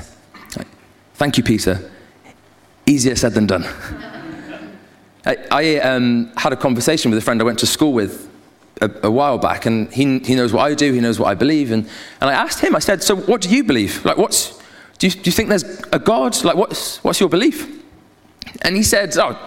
Thank 1.14 1.36
you, 1.36 1.42
Peter. 1.42 1.90
Easier 2.86 3.16
said 3.16 3.34
than 3.34 3.46
done. 3.46 3.64
I, 5.26 5.36
I 5.50 5.76
um, 5.78 6.32
had 6.36 6.52
a 6.52 6.56
conversation 6.56 7.10
with 7.10 7.18
a 7.18 7.22
friend 7.22 7.40
I 7.40 7.44
went 7.44 7.58
to 7.58 7.66
school 7.66 7.92
with 7.92 8.30
a, 8.80 8.90
a, 9.02 9.10
while 9.10 9.36
back, 9.38 9.66
and 9.66 9.92
he, 9.92 10.20
he 10.20 10.34
knows 10.34 10.52
what 10.52 10.62
I 10.62 10.74
do, 10.74 10.92
he 10.92 11.00
knows 11.00 11.18
what 11.18 11.28
I 11.28 11.34
believe. 11.34 11.72
And, 11.72 11.88
and 12.20 12.30
I 12.30 12.32
asked 12.32 12.60
him, 12.60 12.76
I 12.76 12.78
said, 12.78 13.02
So 13.02 13.16
what 13.16 13.40
do 13.40 13.48
you 13.48 13.64
believe? 13.64 14.04
Like, 14.04 14.16
what's, 14.16 14.62
do 14.98 15.06
you, 15.06 15.12
do 15.12 15.22
you 15.24 15.32
think 15.32 15.48
there's 15.48 15.64
a 15.92 15.98
God? 15.98 16.42
Like, 16.44 16.56
what's, 16.56 17.02
what's 17.04 17.20
your 17.20 17.28
belief? 17.28 17.82
And 18.62 18.76
he 18.76 18.82
said, 18.82 19.16
Oh, 19.16 19.38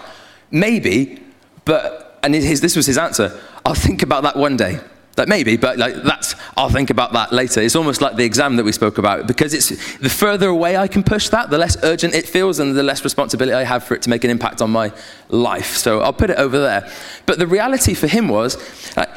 maybe, 0.49 1.21
but, 1.65 2.19
and 2.23 2.33
his, 2.33 2.61
this 2.61 2.75
was 2.75 2.85
his 2.85 2.97
answer 2.97 3.39
I'll 3.65 3.75
think 3.75 4.01
about 4.01 4.23
that 4.23 4.35
one 4.35 4.57
day. 4.57 4.79
Like 5.17 5.27
maybe, 5.27 5.57
but 5.57 5.77
like 5.77 5.95
that's, 6.03 6.35
I'll 6.55 6.69
think 6.69 6.89
about 6.89 7.11
that 7.13 7.33
later. 7.33 7.61
It's 7.61 7.75
almost 7.75 8.01
like 8.01 8.15
the 8.15 8.23
exam 8.23 8.55
that 8.55 8.63
we 8.63 8.71
spoke 8.71 8.97
about 8.97 9.27
because 9.27 9.53
it's 9.53 9.97
the 9.97 10.09
further 10.09 10.47
away 10.47 10.77
I 10.77 10.87
can 10.87 11.03
push 11.03 11.27
that, 11.29 11.49
the 11.49 11.57
less 11.57 11.75
urgent 11.83 12.15
it 12.15 12.27
feels 12.27 12.59
and 12.59 12.75
the 12.75 12.81
less 12.81 13.03
responsibility 13.03 13.53
I 13.53 13.63
have 13.63 13.83
for 13.83 13.93
it 13.93 14.01
to 14.03 14.09
make 14.09 14.23
an 14.23 14.29
impact 14.29 14.61
on 14.61 14.71
my 14.71 14.91
life. 15.27 15.75
So 15.75 15.99
I'll 15.99 16.13
put 16.13 16.29
it 16.29 16.37
over 16.37 16.59
there. 16.59 16.89
But 17.25 17.39
the 17.39 17.47
reality 17.47 17.93
for 17.93 18.07
him 18.07 18.29
was, 18.29 18.57
like, 18.95 19.09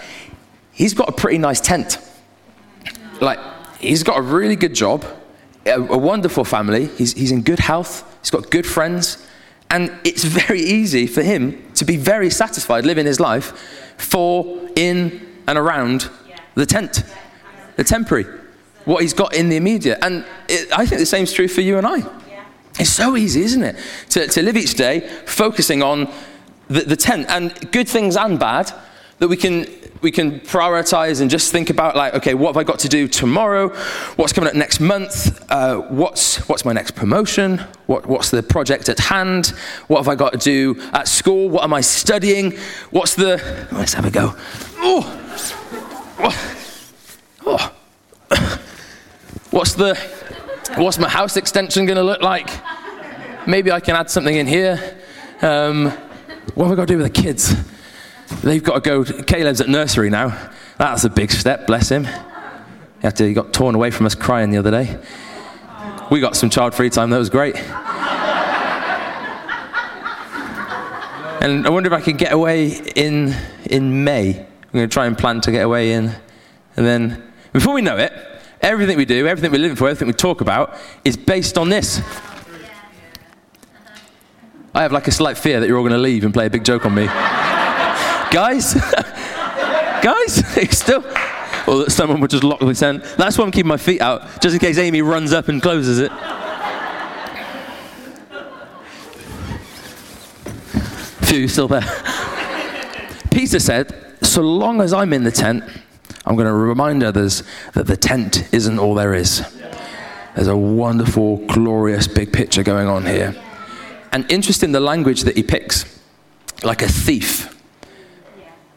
he's 0.73 0.95
got 0.95 1.09
a 1.09 1.13
pretty 1.13 1.39
nice 1.39 1.61
tent. 1.61 1.99
Like, 3.21 3.39
he's 3.79 4.03
got 4.03 4.19
a 4.19 4.23
really 4.23 4.57
good 4.57 4.75
job, 4.75 5.05
a, 5.67 5.81
a 5.81 5.99
wonderful 5.99 6.45
family, 6.45 6.87
he's, 6.87 7.13
he's 7.15 7.33
in 7.33 7.43
good 7.43 7.59
health, 7.59 8.05
he's 8.21 8.31
got 8.31 8.51
good 8.51 8.67
friends, 8.67 9.25
and 9.71 9.93
it's 10.05 10.25
very 10.47 10.61
easy 10.61 11.07
for 11.07 11.23
him 11.23 11.63
to 11.75 11.85
be 11.85 11.97
very 11.97 12.31
satisfied 12.31 12.85
living 12.85 13.07
his 13.07 13.21
life 13.21 13.95
for, 13.97 14.69
in, 14.77 15.27
and 15.47 15.59
around 15.59 16.11
the 16.55 16.67
tent, 16.67 17.03
the 17.77 17.85
temporary, 17.85 18.25
what 18.85 19.03
he's 19.03 19.15
got 19.15 19.35
in 19.35 19.49
the 19.49 19.57
immediate. 19.57 19.99
And 20.03 20.25
it, 20.49 20.71
I 20.77 20.87
think 20.87 21.01
the 21.01 21.07
same 21.07 21.25
is 21.25 21.33
true 21.33 21.49
for 21.49 21.61
you 21.61 21.79
and 21.79 21.87
I. 21.87 22.03
It's 22.79 22.91
so 22.91 23.17
easy, 23.17 23.43
isn't 23.43 23.63
it? 23.63 23.77
To, 24.11 24.27
to 24.27 24.43
live 24.43 24.57
each 24.57 24.75
day 24.75 25.01
focusing 25.27 25.83
on 25.83 26.13
the, 26.69 26.81
the 26.81 26.97
tent 26.97 27.27
and 27.29 27.53
good 27.71 27.89
things 27.89 28.17
and 28.17 28.39
bad 28.39 28.73
that 29.25 29.29
we 29.29 29.39
can 29.39 29.67
we 30.03 30.11
can 30.11 30.39
prioritize 30.41 31.23
and 31.23 31.31
just 31.31 31.51
think 31.51 31.71
about 31.71 31.97
like 31.97 32.13
okay 32.13 32.35
what 32.35 32.49
have 32.49 32.59
i 32.59 32.63
got 32.63 32.79
to 32.81 32.91
do 32.91 33.09
tomorrow? 33.09 33.71
What's 34.17 34.35
coming 34.35 34.49
up 34.49 34.55
next 34.55 34.79
month? 34.79 35.43
Uh, 35.51 35.79
what's 35.79 36.47
what's 36.47 36.67
my 36.67 36.75
next 36.75 36.91
promotion? 36.91 37.57
What, 37.87 38.05
what's 38.05 38.31
the 38.31 38.43
project 38.43 38.91
at 38.91 38.99
hand? 38.99 39.47
What 39.87 39.97
have 40.01 40.09
i 40.09 40.15
got 40.15 40.35
to 40.35 40.39
do 40.39 40.79
at 40.93 41.09
school? 41.09 41.49
What 41.49 41.65
am 41.65 41.73
i 41.73 41.81
studying? 41.81 42.59
What's 42.91 43.15
the 43.15 43.41
let's 43.73 43.95
have 43.95 44.05
a 44.05 44.11
go. 44.11 44.35
Oh, 44.77 45.03
oh. 47.47 47.75
what's 49.53 49.73
the 49.73 49.95
what's 50.77 50.99
my 50.99 51.09
house 51.09 51.39
extension 51.39 51.87
going 51.87 51.97
to 51.97 52.03
look 52.03 52.21
like? 52.21 52.51
Maybe 53.47 53.73
i 53.73 53.81
can 53.81 53.97
add 53.97 54.11
something 54.11 54.37
in 54.37 54.47
here. 54.47 54.99
Um, 55.41 55.93
what 56.55 56.67
have 56.67 56.73
i 56.73 56.75
got 56.75 56.89
to 56.89 56.93
do 56.93 56.99
with 56.99 57.07
the 57.07 57.23
kids 57.23 57.55
They've 58.45 58.63
got 58.63 58.85
to 58.85 59.03
go. 59.03 59.05
Caleb's 59.23 59.63
at 59.63 59.69
nursery 59.71 60.11
now. 60.11 60.51
That's 60.77 61.05
a 61.05 61.09
big 61.09 61.31
step, 61.31 61.67
bless 61.67 61.89
him. 61.89 62.07
He, 63.01 63.09
he 63.17 63.33
got 63.33 63.55
torn 63.55 63.75
away 63.75 63.91
from 63.91 64.05
us 64.05 64.15
crying 64.15 64.51
the 64.51 64.59
other 64.59 64.71
day. 64.71 64.99
We 66.11 66.21
got 66.21 66.37
some 66.37 66.51
child 66.51 66.75
free 66.75 66.91
time, 66.91 67.09
that 67.09 67.17
was 67.17 67.31
great. 67.31 67.57
and 71.43 71.67
I 71.67 71.71
wonder 71.71 71.87
if 71.87 71.95
I 71.95 72.03
can 72.03 72.19
get 72.19 72.35
away 72.35 72.73
in, 72.95 73.35
in 73.65 74.05
May. 74.05 74.39
I'm 74.41 74.73
going 74.73 74.89
to 74.91 74.93
try 74.93 75.07
and 75.07 75.17
plan 75.17 75.41
to 75.41 75.51
get 75.51 75.65
away 75.65 75.93
in. 75.93 76.15
And 76.77 76.85
then, 76.85 77.33
before 77.55 77.73
we 77.73 77.81
know 77.81 77.97
it, 77.97 78.13
everything 78.61 78.99
we 78.99 79.07
do, 79.07 79.27
everything 79.27 79.53
we're 79.53 79.59
living 79.59 79.77
for, 79.77 79.89
everything 79.89 80.09
we 80.09 80.13
talk 80.13 80.43
about 80.43 80.77
is 81.03 81.17
based 81.17 81.57
on 81.57 81.71
this. 81.71 82.03
I 84.75 84.83
have 84.83 84.93
like 84.93 85.09
a 85.09 85.13
slight 85.13 85.39
fear 85.39 85.61
that 85.61 85.67
you're 85.67 85.79
all 85.79 85.85
going 85.85 85.93
to 85.93 85.99
leave 85.99 86.25
and 86.25 86.35
play 86.35 86.45
a 86.45 86.51
big 86.51 86.65
joke 86.65 86.85
on 86.85 86.95
me 86.95 87.09
guys, 88.35 88.75
guys, 90.03 90.57
it's 90.57 90.79
still. 90.79 91.05
Or 91.67 91.85
that 91.85 91.93
someone 91.93 92.21
would 92.21 92.31
just 92.31 92.43
lock 92.43 92.59
the 92.59 92.75
tent. 92.75 93.05
That's 93.17 93.39
why 93.39 93.45
I'm 93.45 93.53
keeping 93.53 93.69
my 93.69 93.77
feet 93.77 94.03
out, 94.03 94.43
just 94.43 94.55
in 94.55 94.59
case 94.59 94.77
Amy 94.77 95.01
runs 95.01 95.33
up 95.33 95.49
and 95.49 95.63
closes 95.63 95.99
it. 95.99 96.11
Few 101.27 101.49
still 101.49 101.69
there. 101.69 101.81
Peter 103.31 103.61
said, 103.61 104.17
So 104.21 104.43
long 104.43 104.81
as 104.83 104.93
I'm 104.93 105.13
in 105.13 105.23
the 105.23 105.31
tent, 105.31 105.65
I'm 106.27 106.35
going 106.35 106.49
to 106.49 106.53
remind 106.53 107.03
others 107.03 107.45
that 107.73 107.87
the 107.87 107.97
tent 107.97 108.53
isn't 108.53 108.79
all 108.79 108.95
there 108.95 109.15
is. 109.15 109.43
There's 110.35 110.49
a 110.49 110.57
wonderful, 110.57 111.39
glorious 111.47 112.09
big 112.09 112.33
picture 112.33 112.65
going 112.65 112.89
on 112.89 113.07
here. 113.07 113.35
And 114.13 114.31
interesting 114.31 114.73
the 114.73 114.81
language 114.81 115.23
that 115.23 115.37
he 115.37 115.45
picks 115.45 115.85
like 116.63 116.83
a 116.83 116.89
thief 116.89 117.54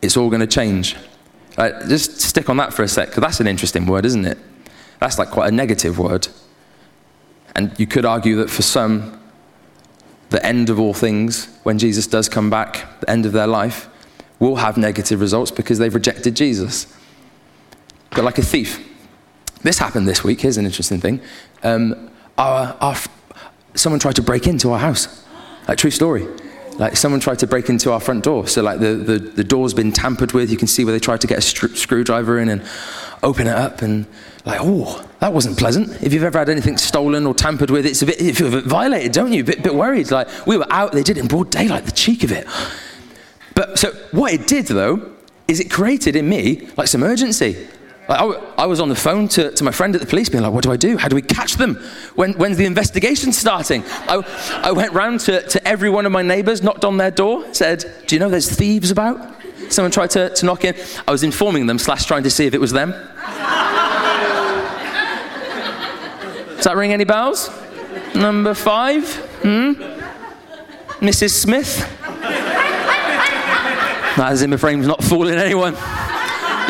it's 0.08 0.16
all 0.16 0.30
going 0.30 0.40
to 0.40 0.48
change. 0.48 0.96
Uh, 1.58 1.86
just 1.86 2.22
stick 2.22 2.50
on 2.50 2.56
that 2.56 2.74
for 2.74 2.82
a 2.82 2.88
sec, 2.88 3.10
because 3.10 3.22
that's 3.22 3.42
an 3.42 3.48
interesting 3.48 3.86
word, 3.86 4.06
isn't 4.06 4.24
it? 4.24 4.38
That's 5.00 5.20
like 5.20 5.30
quite 5.30 5.50
a 5.50 5.52
negative 5.52 6.00
word. 6.00 6.30
And 7.56 7.78
you 7.78 7.88
could 7.88 8.06
argue 8.06 8.38
that 8.38 8.50
for 8.50 8.62
some, 8.62 9.22
the 10.30 10.44
end 10.46 10.70
of 10.70 10.80
all 10.80 10.94
things, 10.94 11.50
when 11.64 11.78
Jesus 11.78 12.08
does 12.08 12.30
come 12.30 12.50
back, 12.50 13.02
the 13.02 13.10
end 13.10 13.26
of 13.26 13.34
their 13.34 13.48
life, 13.48 13.90
will 14.40 14.56
have 14.56 14.78
negative 14.78 15.20
results 15.20 15.52
because 15.52 15.78
they've 15.78 15.94
rejected 15.94 16.38
Jesus. 16.38 16.88
But 18.12 18.24
like 18.24 18.38
a 18.38 18.44
thief. 18.44 18.88
This 19.62 19.78
happened 19.78 20.08
this 20.08 20.24
week. 20.24 20.40
Here's 20.40 20.58
an 20.58 20.66
interesting 20.66 21.02
thing. 21.02 21.20
Um, 21.64 22.12
our, 22.38 22.78
our, 22.80 22.96
someone 23.76 24.00
tried 24.00 24.16
to 24.16 24.22
break 24.22 24.48
into 24.48 24.72
our 24.72 24.80
house. 24.80 25.26
Like, 25.68 25.78
true 25.78 25.92
story 25.92 26.26
like 26.78 26.96
someone 26.96 27.20
tried 27.20 27.40
to 27.40 27.48
break 27.48 27.70
into 27.70 27.92
our 27.92 28.00
front 28.00 28.24
door. 28.24 28.48
So 28.48 28.62
like 28.62 28.80
the, 28.80 28.94
the, 28.94 29.20
the 29.20 29.44
door's 29.44 29.74
been 29.74 29.92
tampered 29.92 30.32
with. 30.32 30.52
You 30.52 30.58
can 30.58 30.68
see 30.68 30.86
where 30.86 30.94
they 30.94 31.00
tried 31.00 31.22
to 31.22 31.28
get 31.28 31.40
a 31.40 31.42
screwdriver 31.42 32.40
in 32.40 32.50
and 32.50 32.64
open 33.24 33.48
it 33.48 33.56
up 33.56 33.82
and 33.82 34.06
like, 34.46 34.60
oh, 34.62 35.06
that 35.20 35.34
wasn't 35.34 35.58
pleasant. 35.58 36.02
If 36.02 36.14
you've 36.14 36.24
ever 36.24 36.38
had 36.38 36.50
anything 36.50 36.78
stolen 36.78 37.26
or 37.26 37.34
tampered 37.34 37.72
with, 37.72 37.86
it's 37.86 38.02
a 38.02 38.06
bit, 38.06 38.22
you 38.22 38.34
feel 38.34 38.48
a 38.48 38.62
bit 38.62 38.66
violated, 38.66 39.12
don't 39.12 39.34
you? 39.34 39.42
A 39.42 39.46
bit, 39.46 39.64
bit 39.64 39.76
worried. 39.76 40.12
Like 40.12 40.28
we 40.46 40.58
were 40.58 40.72
out, 40.72 40.92
they 40.92 41.04
did 41.04 41.18
it 41.18 41.22
in 41.22 41.28
broad 41.28 41.50
daylight, 41.50 41.86
the 41.86 41.92
cheek 41.92 42.24
of 42.24 42.32
it. 42.32 42.48
But 43.56 43.80
so 43.80 43.92
what 44.12 44.34
it 44.34 44.48
did 44.48 44.68
though, 44.68 45.14
is 45.48 45.60
it 45.60 45.72
created 45.72 46.16
in 46.16 46.30
me 46.30 46.70
like 46.78 46.88
some 46.88 47.04
urgency. 47.04 47.68
I, 48.10 48.24
I, 48.58 48.66
was 48.68 48.80
on 48.80 48.88
the 48.88 48.96
phone 48.96 49.28
to, 49.30 49.52
to 49.52 49.64
my 49.64 49.72
friend 49.72 49.94
at 49.94 50.00
the 50.00 50.08
police 50.08 50.30
being 50.30 50.44
like, 50.44 50.54
what 50.54 50.64
do 50.64 50.72
I 50.72 50.78
do? 50.78 50.96
How 50.98 51.10
do 51.10 51.16
we 51.16 51.22
catch 51.22 51.56
them? 51.56 51.76
When, 52.16 52.34
when's 52.34 52.56
the 52.56 52.66
investigation 52.66 53.34
starting? 53.34 53.84
I, 53.86 54.62
I 54.64 54.72
went 54.72 54.94
round 54.94 55.20
to, 55.22 55.42
to 55.42 55.68
every 55.68 55.90
one 55.90 56.06
of 56.06 56.12
my 56.14 56.22
neighbours, 56.22 56.64
knocked 56.64 56.86
on 56.86 56.98
their 56.98 57.12
door, 57.12 57.54
said, 57.54 57.84
do 58.08 58.16
you 58.16 58.20
know 58.20 58.30
there's 58.30 58.50
thieves 58.50 58.92
about? 58.92 59.36
Someone 59.70 59.92
tried 59.92 60.12
to, 60.12 60.30
to 60.30 60.46
knock 60.46 60.64
in. 60.64 60.76
I 61.06 61.12
was 61.12 61.24
informing 61.24 61.68
them 61.68 61.78
slash 61.78 62.06
trying 62.06 62.24
to 62.24 62.30
see 62.30 62.46
if 62.46 62.54
it 62.54 62.62
was 62.62 62.72
them. 62.72 62.92
Does 66.56 66.64
that 66.64 66.76
ring 66.78 66.94
any 66.94 67.04
bells? 67.04 67.50
Number 68.16 68.54
five? 68.54 69.14
Hmm? 69.42 69.74
Mrs. 71.04 71.32
Smith? 71.32 71.94
That 74.18 74.36
Zimmer 74.36 74.58
frame's 74.58 74.88
not 74.88 75.04
fooling 75.04 75.38
anyone. 75.38 75.76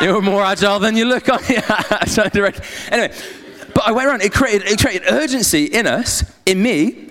You're 0.01 0.22
more 0.22 0.44
agile 0.44 0.80
than 0.80 0.96
you 0.96 1.06
look, 1.06 1.27
aren't 1.30 1.50
you? 1.50 1.56
anyway, 2.92 3.13
but 3.74 3.88
I 3.88 3.92
went 3.92 4.08
around, 4.08 4.22
it 4.22 4.34
created, 4.34 4.68
it 4.68 4.80
created 4.80 5.12
urgency 5.12 5.66
in 5.66 5.88
us, 5.88 6.24
in 6.46 6.62
me, 6.62 7.10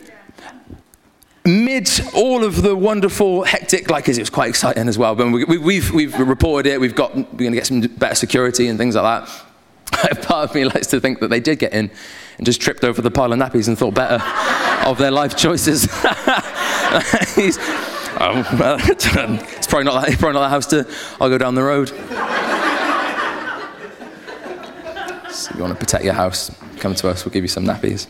mid 1.45 1.89
all 2.15 2.45
of 2.45 2.63
the 2.63 2.77
wonderful, 2.77 3.45
hectic, 3.45 3.91
like, 3.91 4.09
it 4.09 4.19
was 4.19 4.31
quite 4.31 4.49
exciting 4.49 4.89
as 4.89 4.99
well. 4.99 5.15
But 5.15 5.31
we, 5.31 5.41
have 5.41 5.49
we, 5.49 5.59
we've, 5.59 5.93
we've 5.93 6.19
reported 6.19 6.71
it, 6.71 6.81
we've 6.81 6.95
got, 6.95 7.15
we're 7.15 7.23
going 7.25 7.53
to 7.53 7.57
get 7.57 7.67
some 7.67 7.81
better 7.81 8.15
security 8.15 8.69
and 8.69 8.79
things 8.79 8.95
like 8.95 9.27
that. 9.27 10.23
Part 10.23 10.51
of 10.51 10.55
me 10.55 10.65
likes 10.65 10.89
to 10.89 11.01
think 11.01 11.21
that 11.21 11.29
they 11.29 11.41
did 11.41 11.59
get 11.59 11.73
in 11.73 11.91
and 12.37 12.47
just 12.47 12.61
tripped 12.61 12.85
over 12.85 13.01
the 13.01 13.11
pile 13.11 13.33
of 13.33 13.39
nappies 13.39 13.69
and 13.69 13.79
thought 13.79 13.95
better 13.95 14.23
of 14.89 14.99
their 14.99 15.11
life 15.11 15.37
choices. 15.37 15.89
Oh, 18.19 18.57
well, 18.59 18.79
it's 18.81 19.67
probably 19.67 19.85
not, 19.85 20.07
that, 20.07 20.19
probably 20.19 20.35
not 20.35 20.41
that 20.41 20.49
house 20.49 20.67
to, 20.69 20.89
I'll 21.21 21.29
go 21.29 21.37
down 21.39 21.55
the 21.55 21.63
road. 21.63 21.93
So 25.37 25.55
you 25.55 25.61
want 25.61 25.75
to 25.75 25.79
protect 25.79 26.05
your 26.05 26.15
house, 26.15 26.51
come 26.79 26.95
to 26.95 27.09
us, 27.09 27.25
we'll 27.25 27.33
give 27.33 27.45
you 27.45 27.49
some 27.49 27.65
nappies 27.65 28.07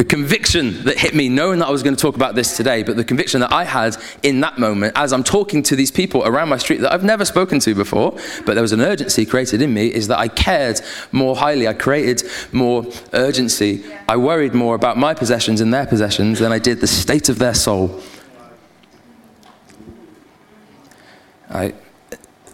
the 0.00 0.04
conviction 0.06 0.82
that 0.84 0.98
hit 0.98 1.14
me, 1.14 1.28
knowing 1.28 1.58
that 1.58 1.68
I 1.68 1.70
was 1.70 1.82
going 1.82 1.94
to 1.94 2.00
talk 2.00 2.16
about 2.16 2.34
this 2.34 2.56
today, 2.56 2.82
but 2.82 2.96
the 2.96 3.04
conviction 3.04 3.42
that 3.42 3.52
I 3.52 3.64
had 3.64 3.98
in 4.22 4.40
that 4.40 4.58
moment 4.58 4.94
as 4.96 5.12
I'm 5.12 5.22
talking 5.22 5.62
to 5.64 5.76
these 5.76 5.90
people 5.90 6.24
around 6.24 6.48
my 6.48 6.56
street 6.56 6.80
that 6.80 6.90
I've 6.90 7.04
never 7.04 7.26
spoken 7.26 7.60
to 7.60 7.74
before, 7.74 8.12
but 8.46 8.54
there 8.54 8.62
was 8.62 8.72
an 8.72 8.80
urgency 8.80 9.26
created 9.26 9.60
in 9.60 9.74
me, 9.74 9.88
is 9.88 10.08
that 10.08 10.18
I 10.18 10.28
cared 10.28 10.80
more 11.12 11.36
highly. 11.36 11.68
I 11.68 11.74
created 11.74 12.26
more 12.50 12.86
urgency. 13.12 13.84
I 14.08 14.16
worried 14.16 14.54
more 14.54 14.74
about 14.74 14.96
my 14.96 15.12
possessions 15.12 15.60
and 15.60 15.74
their 15.74 15.84
possessions 15.84 16.38
than 16.38 16.50
I 16.50 16.58
did 16.58 16.80
the 16.80 16.86
state 16.86 17.28
of 17.28 17.38
their 17.38 17.52
soul. 17.52 18.00
I, 21.50 21.74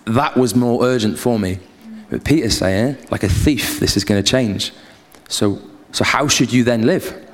that 0.05 0.37
was 0.37 0.57
more 0.57 0.83
urgent 0.83 1.17
for 1.17 1.39
me. 1.39 1.61
But 2.11 2.25
Peter's 2.25 2.57
saying, 2.59 2.97
like 3.11 3.23
a 3.23 3.29
thief, 3.29 3.81
this 3.81 3.97
is 3.97 4.05
going 4.05 4.23
to 4.23 4.29
change. 4.29 4.73
So, 5.29 5.61
so 5.93 6.05
how 6.05 6.29
should 6.29 6.53
you 6.53 6.63
then 6.65 6.83
live? 6.87 7.25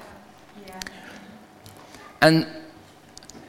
And 2.21 2.47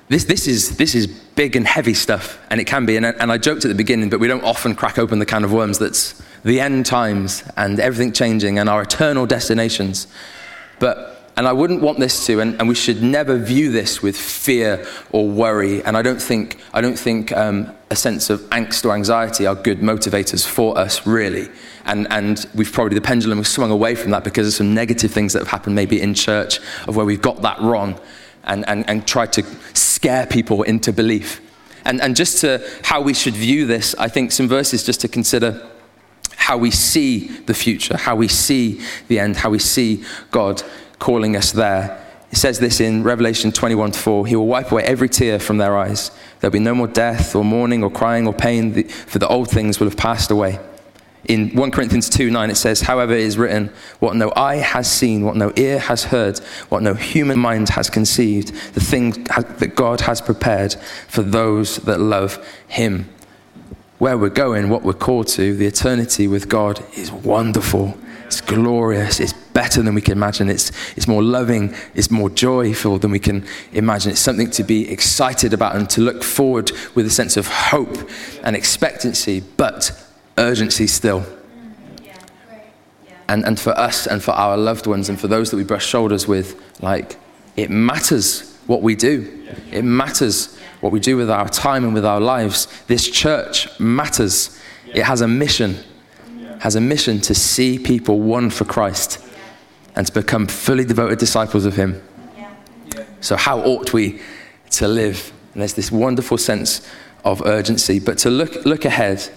this, 0.09 0.25
this, 0.25 0.47
is, 0.47 0.77
this 0.77 0.95
is 0.95 1.07
big 1.07 1.55
and 1.55 1.65
heavy 1.65 1.93
stuff, 1.93 2.39
and 2.49 2.59
it 2.59 2.65
can 2.65 2.85
be. 2.85 2.97
And, 2.97 3.05
and 3.05 3.31
I 3.31 3.37
joked 3.37 3.63
at 3.65 3.69
the 3.69 3.75
beginning, 3.75 4.09
but 4.09 4.19
we 4.19 4.27
don't 4.27 4.43
often 4.43 4.75
crack 4.75 4.97
open 4.97 5.19
the 5.19 5.25
can 5.25 5.43
of 5.43 5.53
worms 5.53 5.79
that's 5.79 6.21
the 6.43 6.59
end 6.59 6.85
times 6.85 7.43
and 7.55 7.79
everything 7.79 8.11
changing 8.11 8.59
and 8.59 8.67
our 8.67 8.81
eternal 8.81 9.25
destinations. 9.25 10.07
But 10.79 11.13
and 11.35 11.47
I 11.47 11.53
wouldn't 11.53 11.81
want 11.81 11.99
this 11.99 12.27
to, 12.27 12.41
and, 12.41 12.59
and, 12.59 12.69
we 12.69 12.75
should 12.75 13.01
never 13.01 13.37
view 13.37 13.71
this 13.71 14.03
with 14.03 14.15
fear 14.15 14.85
or 15.11 15.27
worry. 15.27 15.83
And 15.83 15.97
I 15.97 16.03
don't 16.03 16.21
think, 16.21 16.59
I 16.73 16.81
don't 16.81 16.97
think 16.97 17.31
um, 17.31 17.73
a 17.93 17.95
sense 17.95 18.29
of 18.29 18.41
angst 18.49 18.83
or 18.85 18.93
anxiety 18.93 19.45
are 19.45 19.55
good 19.55 19.79
motivators 19.79 20.45
for 20.45 20.77
us, 20.77 21.05
really. 21.07 21.47
And, 21.85 22.07
and 22.09 22.45
we've 22.55 22.71
probably, 22.71 22.95
the 22.95 23.01
pendulum 23.01 23.37
has 23.37 23.47
swung 23.47 23.71
away 23.71 23.93
from 23.95 24.11
that 24.11 24.23
because 24.23 24.47
of 24.47 24.53
some 24.53 24.73
negative 24.73 25.11
things 25.11 25.33
that 25.33 25.39
have 25.39 25.47
happened 25.47 25.75
maybe 25.75 26.01
in 26.01 26.13
church 26.15 26.59
of 26.87 26.95
where 26.95 27.05
we've 27.05 27.21
got 27.21 27.43
that 27.43 27.61
wrong 27.61 27.99
and, 28.43 28.67
and, 28.67 28.89
and 28.89 29.07
try 29.07 29.27
to 29.27 29.43
scare 29.73 30.25
people 30.25 30.63
into 30.63 30.91
belief. 30.91 31.39
And, 31.85 32.01
and 32.01 32.15
just 32.15 32.41
to 32.41 32.67
how 32.83 32.99
we 33.01 33.13
should 33.13 33.35
view 33.35 33.67
this, 33.67 33.93
I 33.99 34.07
think 34.07 34.31
some 34.31 34.47
verses 34.47 34.83
just 34.83 35.01
to 35.01 35.07
consider 35.07 35.69
how 36.35 36.57
we 36.57 36.71
see 36.71 37.27
the 37.27 37.53
future, 37.53 37.95
how 37.95 38.15
we 38.15 38.27
see 38.27 38.81
the 39.07 39.19
end, 39.19 39.37
how 39.37 39.51
we 39.51 39.59
see 39.59 40.03
God 40.31 40.63
calling 40.97 41.35
us 41.35 41.51
there. 41.51 42.02
It 42.33 42.37
says 42.37 42.59
this 42.59 42.81
in 42.81 43.03
Revelation 43.03 43.51
21 43.51 43.93
4 43.93 44.27
He 44.27 44.35
will 44.35 44.47
wipe 44.47 44.71
away 44.71 44.83
every 44.83 45.07
tear 45.07 45.39
from 45.39 45.59
their 45.59 45.77
eyes. 45.77 46.11
There'll 46.39 46.51
be 46.51 46.59
no 46.59 46.75
more 46.75 46.87
death, 46.87 47.35
or 47.35 47.45
mourning, 47.45 47.83
or 47.83 47.91
crying, 47.91 48.27
or 48.27 48.33
pain, 48.33 48.87
for 48.87 49.19
the 49.19 49.27
old 49.27 49.49
things 49.49 49.79
will 49.79 49.87
have 49.87 49.97
passed 49.97 50.31
away 50.31 50.59
in 51.25 51.55
1 51.55 51.71
Corinthians 51.71 52.09
2 52.09 52.29
9, 52.29 52.49
it 52.49 52.55
says, 52.55 52.81
However, 52.81 53.13
it 53.13 53.21
is 53.21 53.37
written, 53.37 53.71
What 53.99 54.15
no 54.15 54.33
eye 54.35 54.57
has 54.57 54.91
seen, 54.91 55.23
what 55.23 55.35
no 55.35 55.53
ear 55.55 55.79
has 55.79 56.05
heard, 56.05 56.39
what 56.69 56.83
no 56.83 56.93
human 56.93 57.39
mind 57.39 57.69
has 57.69 57.89
conceived, 57.89 58.49
the 58.73 58.81
things 58.81 59.17
that 59.59 59.75
God 59.75 60.01
has 60.01 60.21
prepared 60.21 60.73
for 61.07 61.21
those 61.21 61.77
that 61.77 61.99
love 61.99 62.45
Him. 62.67 63.09
Where 63.99 64.17
we're 64.17 64.29
going, 64.29 64.69
what 64.69 64.83
we're 64.83 64.93
called 64.93 65.27
to, 65.29 65.55
the 65.55 65.65
eternity 65.65 66.27
with 66.27 66.49
God 66.49 66.83
is 66.97 67.11
wonderful. 67.11 67.97
It's 68.25 68.41
glorious. 68.41 69.19
It's 69.21 69.33
better 69.53 69.81
than 69.81 69.95
we 69.95 70.01
can 70.01 70.13
imagine. 70.13 70.49
It's, 70.49 70.71
it's 70.97 71.07
more 71.07 71.23
loving. 71.23 71.73
It's 71.93 72.11
more 72.11 72.29
joyful 72.29 72.97
than 72.97 73.11
we 73.11 73.19
can 73.19 73.45
imagine. 73.71 74.11
It's 74.11 74.19
something 74.19 74.49
to 74.51 74.63
be 74.63 74.91
excited 74.91 75.53
about 75.53 75.75
and 75.75 75.89
to 75.91 76.01
look 76.01 76.23
forward 76.23 76.71
with 76.95 77.05
a 77.05 77.09
sense 77.09 77.37
of 77.37 77.47
hope 77.47 78.09
and 78.43 78.55
expectancy. 78.55 79.41
But 79.57 79.91
urgency 80.37 80.87
still. 80.87 81.25
And, 83.29 83.45
and 83.45 83.59
for 83.59 83.71
us 83.71 84.05
and 84.05 84.21
for 84.21 84.31
our 84.31 84.57
loved 84.57 84.85
ones 84.85 85.07
and 85.07 85.19
for 85.19 85.27
those 85.27 85.49
that 85.51 85.57
we 85.57 85.63
brush 85.63 85.85
shoulders 85.85 86.27
with, 86.27 86.61
like, 86.81 87.17
it 87.55 87.69
matters 87.69 88.57
what 88.67 88.81
we 88.81 88.95
do. 88.95 89.47
It 89.71 89.83
matters 89.83 90.57
what 90.81 90.91
we 90.91 90.99
do 90.99 91.15
with 91.15 91.29
our 91.29 91.47
time 91.47 91.85
and 91.85 91.93
with 91.93 92.05
our 92.05 92.19
lives. 92.19 92.67
This 92.87 93.09
church 93.09 93.79
matters. 93.79 94.59
It 94.87 95.03
has 95.03 95.21
a 95.21 95.27
mission, 95.27 95.77
has 96.59 96.75
a 96.75 96.81
mission 96.81 97.21
to 97.21 97.33
see 97.33 97.79
people 97.79 98.19
won 98.19 98.49
for 98.49 98.65
Christ 98.65 99.22
and 99.95 100.07
to 100.07 100.13
become 100.13 100.47
fully 100.47 100.85
devoted 100.85 101.19
disciples 101.19 101.65
of 101.65 101.75
Him. 101.75 102.01
So, 103.21 103.35
how 103.35 103.59
ought 103.61 103.93
we 103.93 104.19
to 104.71 104.87
live? 104.87 105.31
And 105.53 105.61
there's 105.61 105.73
this 105.73 105.91
wonderful 105.91 106.37
sense 106.37 106.85
of 107.23 107.41
urgency, 107.45 107.99
but 107.99 108.17
to 108.19 108.29
look, 108.29 108.65
look 108.65 108.85
ahead 108.85 109.29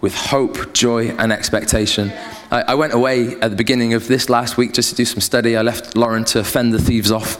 with 0.00 0.14
hope, 0.14 0.72
joy, 0.72 1.08
and 1.08 1.32
expectation. 1.32 2.12
I, 2.50 2.62
I, 2.68 2.74
went 2.74 2.92
away 2.92 3.38
at 3.40 3.50
the 3.50 3.56
beginning 3.56 3.94
of 3.94 4.08
this 4.08 4.28
last 4.28 4.56
week 4.56 4.72
just 4.72 4.90
to 4.90 4.94
do 4.94 5.04
some 5.04 5.20
study. 5.20 5.56
I 5.56 5.62
left 5.62 5.96
Lauren 5.96 6.24
to 6.26 6.44
fend 6.44 6.72
the 6.72 6.78
thieves 6.78 7.10
off 7.10 7.38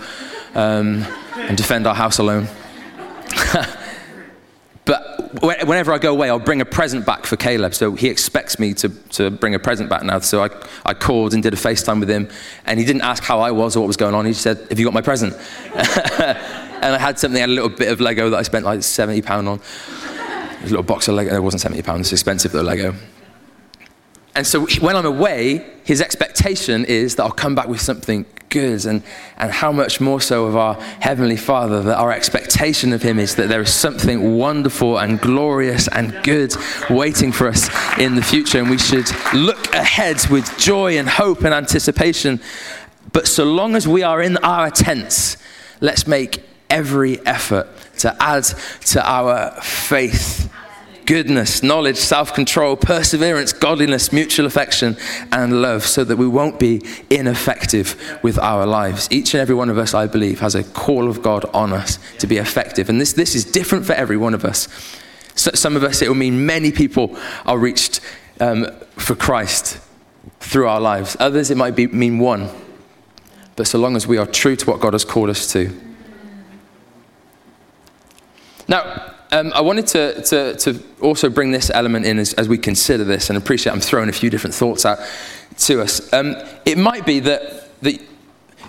um, 0.57 1.07
and 1.37 1.57
defend 1.57 1.87
our 1.87 1.95
house 1.95 2.19
alone. 2.19 2.49
whenever 5.41 5.93
I 5.93 5.99
go 5.99 6.13
away, 6.13 6.31
I'll 6.31 6.39
bring 6.39 6.61
a 6.61 6.65
present 6.65 7.07
back 7.07 7.27
for 7.27 7.37
Caleb. 7.37 7.75
So 7.75 7.95
he 7.95 8.09
expects 8.09 8.59
me 8.59 8.75
to, 8.75 8.89
to 8.89 9.31
bring 9.31 9.55
a 9.55 9.59
present 9.59 9.89
back 9.89 10.03
now. 10.03 10.19
So 10.21 10.43
I, 10.45 10.51
I 10.85 10.95
called 10.95 11.35
and 11.35 11.43
did 11.43 11.53
a 11.53 11.57
FaceTime 11.57 12.01
with 12.01 12.11
him, 12.11 12.29
and 12.65 12.79
he 12.79 12.87
didn't 12.87 13.03
ask 13.03 13.23
how 13.23 13.41
I 13.41 13.51
was 13.51 13.77
or 13.77 13.81
what 13.81 13.87
was 13.87 13.97
going 13.97 14.15
on. 14.15 14.27
He 14.27 14.33
said, 14.33 14.59
Have 14.71 14.79
you 14.79 14.85
got 14.85 14.95
my 14.95 15.03
present? 15.03 15.35
and 15.75 16.95
I 16.95 16.99
had 16.99 17.19
something, 17.19 17.39
I 17.39 17.43
had 17.43 17.51
a 17.51 17.53
little 17.53 17.69
bit 17.69 17.91
of 17.91 18.01
Lego 18.01 18.31
that 18.31 18.37
I 18.37 18.43
spent 18.43 18.65
like 18.65 18.81
£70 18.81 19.29
on 19.29 19.61
a 20.67 20.71
little 20.71 20.83
box 20.83 21.09
of 21.09 21.15
Lego. 21.15 21.35
It 21.35 21.43
wasn't 21.43 21.61
seventy 21.61 21.83
pounds. 21.83 22.07
It's 22.07 22.13
expensive 22.13 22.53
though 22.53 22.63
Lego. 22.63 22.95
And 24.35 24.47
so 24.47 24.67
when 24.81 24.97
I'm 24.97 25.07
away, 25.07 25.67
his 25.85 26.03
expectation 26.03 26.85
is 26.85 27.17
that 27.17 27.23
I'll 27.23 27.31
come 27.31 27.55
back 27.55 27.69
with 27.69 27.81
something 27.81 28.27
good. 28.49 28.85
And, 28.87 29.03
and 29.37 29.51
how 29.51 29.73
much 29.73 30.01
more 30.01 30.21
so 30.21 30.47
of 30.47 30.57
our 30.57 30.75
Heavenly 31.01 31.37
Father, 31.37 31.83
that 31.83 31.99
our 31.99 32.13
expectation 32.13 32.93
of 32.93 33.03
Him 33.03 33.19
is 33.19 33.37
that 33.37 33.49
there 33.49 33.63
is 33.63 33.73
something 33.73 34.37
wonderful 34.37 34.99
and 34.99 35.21
glorious 35.21 35.89
and 35.89 36.15
good 36.23 36.55
waiting 36.91 37.33
for 37.33 37.49
us 37.49 37.69
in 37.99 38.15
the 38.15 38.23
future. 38.23 38.59
And 38.59 38.71
we 38.71 38.79
should 38.79 39.09
look 39.35 39.73
ahead 39.75 40.27
with 40.31 40.57
joy 40.59 40.99
and 40.99 41.09
hope 41.09 41.45
and 41.45 41.55
anticipation. 41.55 42.41
But 43.13 43.27
so 43.27 43.45
long 43.45 43.77
as 43.77 43.87
we 43.87 44.03
are 44.03 44.21
in 44.21 44.37
our 44.39 44.71
tents, 44.71 45.37
let's 45.81 46.07
make 46.07 46.43
every 46.69 47.25
effort 47.27 47.69
to 47.99 48.17
add 48.21 48.45
to 48.85 49.09
our 49.09 49.51
faith 49.63 50.51
goodness, 51.07 51.63
knowledge, 51.63 51.97
self 51.97 52.35
control, 52.35 52.77
perseverance, 52.77 53.53
godliness, 53.53 54.13
mutual 54.13 54.45
affection, 54.47 54.97
and 55.33 55.63
love, 55.63 55.85
so 55.87 56.05
that 56.05 56.17
we 56.17 56.27
won't 56.27 56.59
be 56.59 56.83
ineffective 57.09 58.19
with 58.23 58.39
our 58.39 58.67
lives. 58.67 59.09
Each 59.11 59.33
and 59.33 59.41
every 59.41 59.55
one 59.55 59.71
of 59.71 59.79
us, 59.79 59.95
I 59.95 60.07
believe, 60.07 60.41
has 60.41 60.55
a 60.55 60.65
call 60.65 61.09
of 61.09 61.23
God 61.23 61.45
on 61.55 61.73
us 61.73 61.99
to 62.19 62.27
be 62.27 62.37
effective. 62.37 62.89
And 62.89 63.01
this, 63.01 63.13
this 63.13 63.35
is 63.35 63.45
different 63.45 63.87
for 63.87 63.93
every 63.93 64.17
one 64.17 64.35
of 64.35 64.45
us. 64.45 64.69
So 65.35 65.51
some 65.55 65.77
of 65.77 65.85
us, 65.85 66.03
it 66.03 66.09
will 66.09 66.15
mean 66.15 66.45
many 66.45 66.73
people 66.73 67.17
are 67.45 67.59
reached 67.59 68.01
um, 68.41 68.67
for 68.97 69.15
Christ 69.15 69.79
through 70.41 70.69
our 70.69 70.81
lives. 70.81 71.17
Others, 71.21 71.51
it 71.51 71.57
might 71.57 71.77
be, 71.77 71.87
mean 71.87 72.19
one. 72.19 72.49
But 73.55 73.67
so 73.67 73.79
long 73.79 73.97
as 73.97 74.07
we 74.07 74.19
are 74.19 74.27
true 74.27 74.57
to 74.57 74.67
what 74.71 74.81
God 74.81 74.93
has 74.93 75.05
called 75.05 75.31
us 75.31 75.51
to, 75.53 75.71
now, 78.69 79.15
um, 79.33 79.53
I 79.55 79.61
wanted 79.61 79.87
to, 79.89 80.23
to, 80.23 80.57
to, 80.57 80.83
also 81.01 81.29
bring 81.29 81.51
this 81.51 81.71
element 81.71 82.07
in 82.07 82.19
as, 82.19 82.33
as, 82.35 82.49
we 82.49 82.59
consider 82.59 83.05
this 83.05 83.29
and 83.29 83.37
appreciate 83.37 83.73
I'm 83.73 83.81
throwing 83.81 84.09
a 84.09 84.13
few 84.13 84.31
different 84.31 84.55
thoughts 84.55 84.87
out 84.87 84.99
to 85.59 85.83
us. 85.83 86.13
Um, 86.13 86.37
it 86.65 86.79
might 86.79 87.05
be 87.05 87.21
that, 87.21 87.81
that 87.83 88.01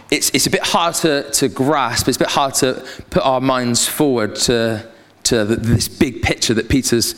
it's, 0.10 0.30
it's 0.32 0.48
a 0.48 0.50
bit 0.50 0.64
hard 0.64 0.96
to, 0.96 1.30
to 1.32 1.50
grasp, 1.50 2.08
it's 2.08 2.18
a 2.18 2.20
bit 2.20 2.30
hard 2.30 2.54
to 2.56 2.86
put 3.10 3.24
our 3.24 3.42
minds 3.42 3.88
forward 3.88 4.36
to, 4.36 4.88
to 5.24 5.46
the, 5.46 5.56
this 5.58 5.88
big 5.88 6.22
picture 6.22 6.54
that 6.54 6.70
Peter's 6.70 7.16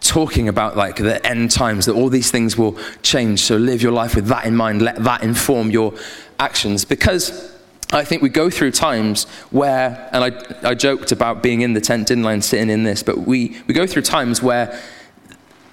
talking 0.00 0.48
about, 0.48 0.76
like 0.76 0.96
the 0.96 1.24
end 1.26 1.50
times, 1.50 1.86
that 1.86 1.94
all 1.94 2.08
these 2.08 2.30
things 2.30 2.56
will 2.56 2.78
change. 3.02 3.40
So 3.40 3.56
live 3.56 3.82
your 3.82 3.92
life 3.92 4.14
with 4.14 4.26
that 4.26 4.46
in 4.46 4.56
mind, 4.56 4.82
let 4.82 4.96
that 5.04 5.22
inform 5.22 5.70
your 5.70 5.94
actions. 6.38 6.84
Because 6.84 7.54
I 7.92 8.04
think 8.04 8.22
we 8.22 8.28
go 8.28 8.50
through 8.50 8.70
times 8.70 9.24
where, 9.50 10.08
and 10.12 10.22
I, 10.22 10.68
I 10.68 10.74
joked 10.74 11.10
about 11.10 11.42
being 11.42 11.62
in 11.62 11.72
the 11.72 11.80
tent, 11.80 12.06
didn't 12.06 12.24
I, 12.24 12.34
and 12.34 12.44
sitting 12.44 12.70
in 12.70 12.84
this, 12.84 13.02
but 13.02 13.18
we, 13.18 13.60
we 13.66 13.74
go 13.74 13.86
through 13.86 14.02
times 14.02 14.40
where 14.40 14.80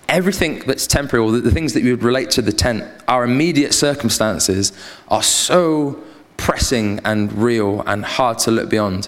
everything 0.09 0.59
that's 0.59 0.87
temporary, 0.87 1.23
or 1.23 1.31
the, 1.31 1.41
the 1.41 1.51
things 1.51 1.73
that 1.73 1.83
you 1.83 1.91
would 1.91 2.03
relate 2.03 2.31
to 2.31 2.41
the 2.41 2.51
tent, 2.51 2.83
our 3.07 3.23
immediate 3.23 3.73
circumstances 3.73 4.71
are 5.09 5.21
so 5.21 6.01
pressing 6.37 6.99
and 7.05 7.31
real 7.33 7.81
and 7.81 8.03
hard 8.03 8.39
to 8.39 8.51
look 8.51 8.69
beyond. 8.69 9.07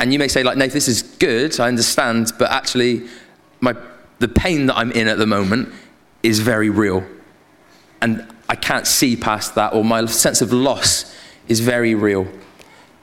And 0.00 0.12
you 0.12 0.18
may 0.18 0.28
say, 0.28 0.42
like, 0.42 0.56
Nate, 0.56 0.72
this 0.72 0.88
is 0.88 1.02
good, 1.02 1.60
I 1.60 1.68
understand, 1.68 2.32
but 2.36 2.50
actually, 2.50 3.06
my, 3.60 3.76
the 4.18 4.28
pain 4.28 4.66
that 4.66 4.76
I'm 4.76 4.90
in 4.90 5.06
at 5.06 5.18
the 5.18 5.26
moment 5.26 5.72
is 6.24 6.40
very 6.40 6.70
real. 6.70 7.04
And 8.00 8.26
I 8.48 8.56
can't 8.56 8.88
see 8.88 9.14
past 9.14 9.54
that, 9.54 9.72
or 9.72 9.84
my 9.84 10.04
sense 10.06 10.42
of 10.42 10.52
loss 10.52 11.16
is 11.48 11.60
very 11.60 11.94
real. 11.94 12.26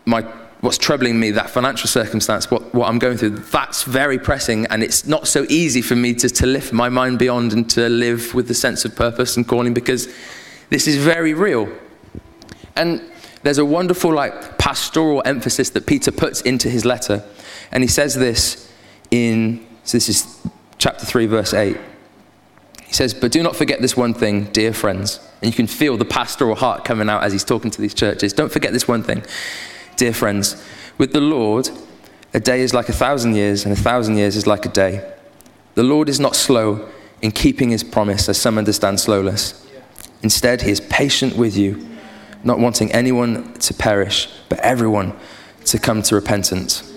My, 0.06 0.22
what's 0.62 0.78
troubling 0.78 1.20
me, 1.20 1.32
that 1.32 1.50
financial 1.50 1.88
circumstance, 1.88 2.50
what, 2.50 2.74
what 2.74 2.88
I'm 2.88 3.00
going 3.00 3.18
through, 3.18 3.32
that's 3.32 3.84
very 3.84 4.20
pressing, 4.20 4.66
and 4.68 4.84
it's 4.84 5.06
not 5.06 5.28
so 5.28 5.46
easy 5.50 5.82
for 5.82 5.96
me 5.96 6.14
to, 6.16 6.30
to 6.30 6.46
lift 6.46 6.74
my 6.74 6.90
mind 6.90 7.20
beyond 7.20 7.54
and 7.54 7.70
to 7.72 7.90
live 7.90 8.34
with 8.34 8.48
the 8.48 8.54
sense 8.54 8.86
of 8.86 8.96
purpose 8.96 9.38
and 9.38 9.48
calling 9.48 9.74
because 9.74 10.08
this 10.70 10.88
is 10.88 10.98
very 10.98 11.34
real. 11.34 11.70
And 12.76 13.02
there's 13.44 13.58
a 13.58 13.66
wonderful, 13.66 14.14
like, 14.14 14.58
pastoral 14.58 15.22
emphasis 15.26 15.70
that 15.72 15.86
Peter 15.86 16.12
puts 16.12 16.42
into 16.42 16.70
his 16.70 16.86
letter. 16.86 17.24
And 17.72 17.84
he 17.84 17.88
says 17.88 18.16
this 18.16 18.72
in, 19.12 19.66
so 19.84 19.98
this 19.98 20.10
is 20.10 20.42
chapter 20.78 21.06
3, 21.06 21.26
verse 21.28 21.54
8. 21.54 21.78
He 22.90 22.96
says, 22.96 23.14
But 23.14 23.32
do 23.32 23.44
not 23.44 23.56
forget 23.56 23.82
this 23.82 23.96
one 23.96 24.16
thing, 24.16 24.46
dear 24.46 24.74
friends. 24.74 25.20
And 25.44 25.52
you 25.52 25.56
can 25.56 25.68
feel 25.68 25.96
the 25.96 26.06
pastoral 26.06 26.56
heart 26.56 26.84
coming 26.84 27.08
out 27.08 27.24
as 27.24 27.32
he's 27.32 27.44
talking 27.44 27.70
to 27.70 27.80
these 27.80 27.94
churches. 27.94 28.34
Don't 28.34 28.52
forget 28.52 28.74
this 28.74 28.88
one 28.88 29.04
thing, 29.04 29.24
dear 29.96 30.12
friends. 30.12 30.62
With 30.98 31.14
the 31.14 31.22
Lord, 31.22 31.70
a 32.34 32.40
day 32.40 32.62
is 32.62 32.74
like 32.74 32.90
a 32.90 32.94
thousand 32.94 33.36
years, 33.36 33.64
and 33.64 33.72
a 33.72 33.76
thousand 33.76 34.18
years 34.18 34.36
is 34.36 34.48
like 34.48 34.66
a 34.66 34.70
day. 34.70 35.08
The 35.76 35.84
Lord 35.84 36.10
is 36.10 36.20
not 36.20 36.36
slow 36.36 36.90
in 37.22 37.32
keeping 37.32 37.70
his 37.70 37.84
promise, 37.84 38.28
as 38.28 38.42
some 38.42 38.58
understand 38.58 39.00
slowness. 39.00 39.68
Instead, 40.24 40.64
he 40.64 40.72
is 40.72 40.82
patient 40.82 41.38
with 41.38 41.56
you, 41.56 41.88
not 42.44 42.58
wanting 42.58 42.92
anyone 42.92 43.54
to 43.60 43.74
perish, 43.76 44.30
but 44.50 44.58
everyone 44.62 45.14
to 45.66 45.78
come 45.78 46.02
to 46.02 46.16
repentance. 46.16 46.90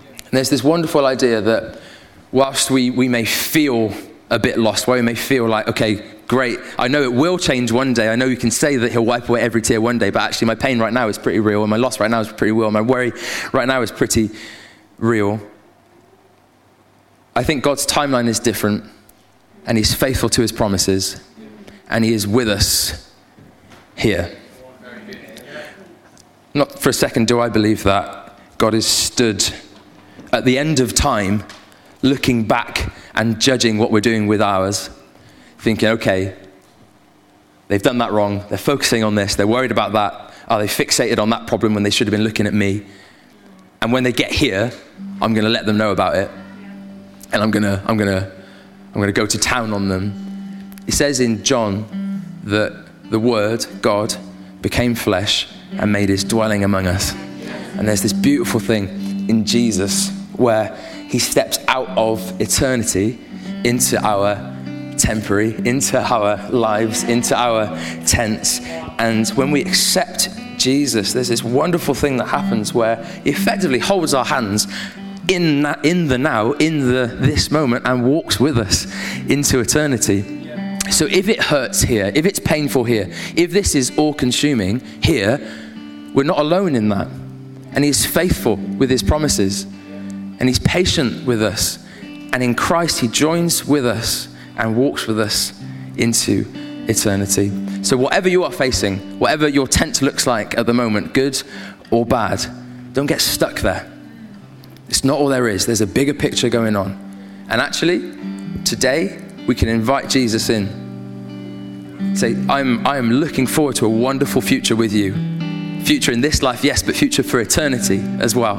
And 0.00 0.32
there's 0.32 0.50
this 0.50 0.64
wonderful 0.64 1.06
idea 1.06 1.40
that 1.40 1.78
whilst 2.32 2.72
we, 2.72 2.90
we 2.90 3.08
may 3.08 3.24
feel 3.24 3.94
a 4.30 4.38
bit 4.38 4.58
lost, 4.58 4.86
where 4.86 4.96
we 4.96 5.02
may 5.02 5.14
feel 5.14 5.46
like, 5.46 5.68
okay, 5.68 6.04
great, 6.26 6.58
I 6.78 6.88
know 6.88 7.02
it 7.02 7.12
will 7.12 7.38
change 7.38 7.72
one 7.72 7.94
day. 7.94 8.10
I 8.10 8.16
know 8.16 8.26
you 8.26 8.36
can 8.36 8.50
say 8.50 8.76
that 8.76 8.92
he'll 8.92 9.04
wipe 9.04 9.28
away 9.28 9.40
every 9.40 9.62
tear 9.62 9.80
one 9.80 9.98
day, 9.98 10.10
but 10.10 10.22
actually 10.22 10.46
my 10.48 10.54
pain 10.54 10.78
right 10.78 10.92
now 10.92 11.08
is 11.08 11.18
pretty 11.18 11.40
real, 11.40 11.62
and 11.62 11.70
my 11.70 11.76
loss 11.76 11.98
right 11.98 12.10
now 12.10 12.20
is 12.20 12.28
pretty 12.28 12.52
real, 12.52 12.66
and 12.66 12.74
my 12.74 12.82
worry 12.82 13.12
right 13.52 13.66
now 13.66 13.80
is 13.80 13.90
pretty 13.90 14.30
real. 14.98 15.40
I 17.34 17.42
think 17.42 17.62
God's 17.62 17.86
timeline 17.86 18.26
is 18.26 18.38
different, 18.38 18.84
and 19.64 19.78
he's 19.78 19.94
faithful 19.94 20.28
to 20.30 20.42
his 20.42 20.52
promises, 20.52 21.20
and 21.88 22.04
he 22.04 22.12
is 22.12 22.26
with 22.26 22.48
us 22.48 23.12
here. 23.96 24.36
Not 26.54 26.78
for 26.78 26.88
a 26.88 26.92
second 26.92 27.28
do 27.28 27.40
I 27.40 27.48
believe 27.48 27.82
that 27.84 28.38
God 28.58 28.74
is 28.74 28.86
stood 28.86 29.44
at 30.32 30.44
the 30.44 30.58
end 30.58 30.80
of 30.80 30.94
time, 30.94 31.44
looking 32.02 32.46
back 32.46 32.92
and 33.18 33.40
judging 33.40 33.78
what 33.78 33.90
we're 33.90 34.00
doing 34.00 34.28
with 34.28 34.40
ours, 34.40 34.88
thinking, 35.58 35.88
okay, 35.88 36.36
they've 37.66 37.82
done 37.82 37.98
that 37.98 38.12
wrong. 38.12 38.44
They're 38.48 38.56
focusing 38.56 39.02
on 39.02 39.16
this. 39.16 39.34
They're 39.34 39.46
worried 39.46 39.72
about 39.72 39.92
that. 39.92 40.32
Are 40.46 40.60
they 40.60 40.68
fixated 40.68 41.18
on 41.18 41.30
that 41.30 41.48
problem 41.48 41.74
when 41.74 41.82
they 41.82 41.90
should 41.90 42.06
have 42.06 42.12
been 42.12 42.22
looking 42.22 42.46
at 42.46 42.54
me? 42.54 42.86
And 43.82 43.92
when 43.92 44.04
they 44.04 44.12
get 44.12 44.30
here, 44.30 44.70
I'm 45.20 45.34
going 45.34 45.44
to 45.44 45.50
let 45.50 45.66
them 45.66 45.76
know 45.76 45.90
about 45.90 46.16
it. 46.16 46.30
And 47.32 47.42
I'm 47.42 47.50
going 47.50 47.64
to, 47.64 47.82
I'm 47.86 47.96
going 47.96 48.08
to, 48.08 48.32
I'm 48.88 48.94
going 48.94 49.08
to 49.08 49.12
go 49.12 49.26
to 49.26 49.38
town 49.38 49.72
on 49.72 49.88
them. 49.88 50.72
It 50.86 50.94
says 50.94 51.18
in 51.18 51.42
John 51.42 52.22
that 52.44 52.86
the 53.10 53.18
Word, 53.18 53.66
God, 53.82 54.14
became 54.62 54.94
flesh 54.94 55.48
and 55.72 55.92
made 55.92 56.08
his 56.08 56.22
dwelling 56.22 56.62
among 56.62 56.86
us. 56.86 57.12
And 57.12 57.86
there's 57.86 58.02
this 58.02 58.12
beautiful 58.12 58.60
thing 58.60 59.28
in 59.28 59.44
Jesus 59.44 60.10
where 60.36 60.76
he 61.08 61.18
steps 61.18 61.58
out 61.68 61.88
of 61.96 62.40
eternity 62.40 63.18
into 63.64 63.98
our 64.04 64.56
temporary, 64.98 65.54
into 65.66 65.98
our 65.98 66.50
lives, 66.50 67.02
into 67.04 67.34
our 67.34 67.66
tents. 68.04 68.60
And 68.98 69.26
when 69.30 69.50
we 69.50 69.62
accept 69.62 70.28
Jesus, 70.58 71.12
there's 71.14 71.28
this 71.28 71.42
wonderful 71.42 71.94
thing 71.94 72.18
that 72.18 72.26
happens 72.26 72.74
where 72.74 73.02
he 73.24 73.30
effectively 73.30 73.78
holds 73.78 74.12
our 74.12 74.24
hands 74.24 74.66
in, 75.28 75.62
that, 75.62 75.84
in 75.84 76.08
the 76.08 76.18
now, 76.18 76.52
in 76.52 76.80
the 76.80 77.06
this 77.06 77.50
moment, 77.50 77.86
and 77.86 78.04
walks 78.04 78.38
with 78.38 78.58
us 78.58 78.86
into 79.28 79.60
eternity. 79.60 80.22
So 80.90 81.06
if 81.06 81.28
it 81.28 81.40
hurts 81.40 81.82
here, 81.82 82.12
if 82.14 82.26
it's 82.26 82.38
painful 82.38 82.84
here, 82.84 83.10
if 83.36 83.50
this 83.50 83.74
is 83.74 83.96
all 83.96 84.14
consuming 84.14 84.80
here, 85.02 85.38
we're 86.14 86.24
not 86.24 86.38
alone 86.38 86.74
in 86.74 86.88
that. 86.90 87.08
And 87.72 87.84
he's 87.84 88.04
faithful 88.04 88.56
with 88.56 88.90
his 88.90 89.02
promises 89.02 89.66
and 90.38 90.48
He's 90.48 90.58
patient 90.60 91.26
with 91.26 91.42
us. 91.42 91.78
And 92.32 92.42
in 92.42 92.54
Christ, 92.54 93.00
He 93.00 93.08
joins 93.08 93.64
with 93.64 93.86
us 93.86 94.28
and 94.56 94.76
walks 94.76 95.06
with 95.06 95.18
us 95.18 95.58
into 95.96 96.44
eternity. 96.88 97.84
So, 97.84 97.96
whatever 97.96 98.28
you 98.28 98.44
are 98.44 98.52
facing, 98.52 99.18
whatever 99.18 99.48
your 99.48 99.66
tent 99.66 100.02
looks 100.02 100.26
like 100.26 100.56
at 100.58 100.66
the 100.66 100.74
moment, 100.74 101.14
good 101.14 101.40
or 101.90 102.04
bad, 102.04 102.44
don't 102.92 103.06
get 103.06 103.20
stuck 103.20 103.60
there. 103.60 103.90
It's 104.88 105.04
not 105.04 105.18
all 105.18 105.28
there 105.28 105.48
is, 105.48 105.66
there's 105.66 105.80
a 105.80 105.86
bigger 105.86 106.14
picture 106.14 106.48
going 106.48 106.74
on. 106.76 107.04
And 107.48 107.60
actually, 107.60 108.14
today, 108.64 109.22
we 109.46 109.54
can 109.54 109.68
invite 109.68 110.08
Jesus 110.08 110.48
in. 110.50 112.14
Say, 112.14 112.34
I'm, 112.48 112.86
I 112.86 112.98
am 112.98 113.10
looking 113.10 113.46
forward 113.46 113.76
to 113.76 113.86
a 113.86 113.88
wonderful 113.88 114.42
future 114.42 114.76
with 114.76 114.92
you. 114.92 115.14
Future 115.84 116.12
in 116.12 116.20
this 116.20 116.42
life, 116.42 116.64
yes, 116.64 116.82
but 116.82 116.96
future 116.96 117.22
for 117.22 117.40
eternity 117.40 118.00
as 118.20 118.34
well. 118.34 118.56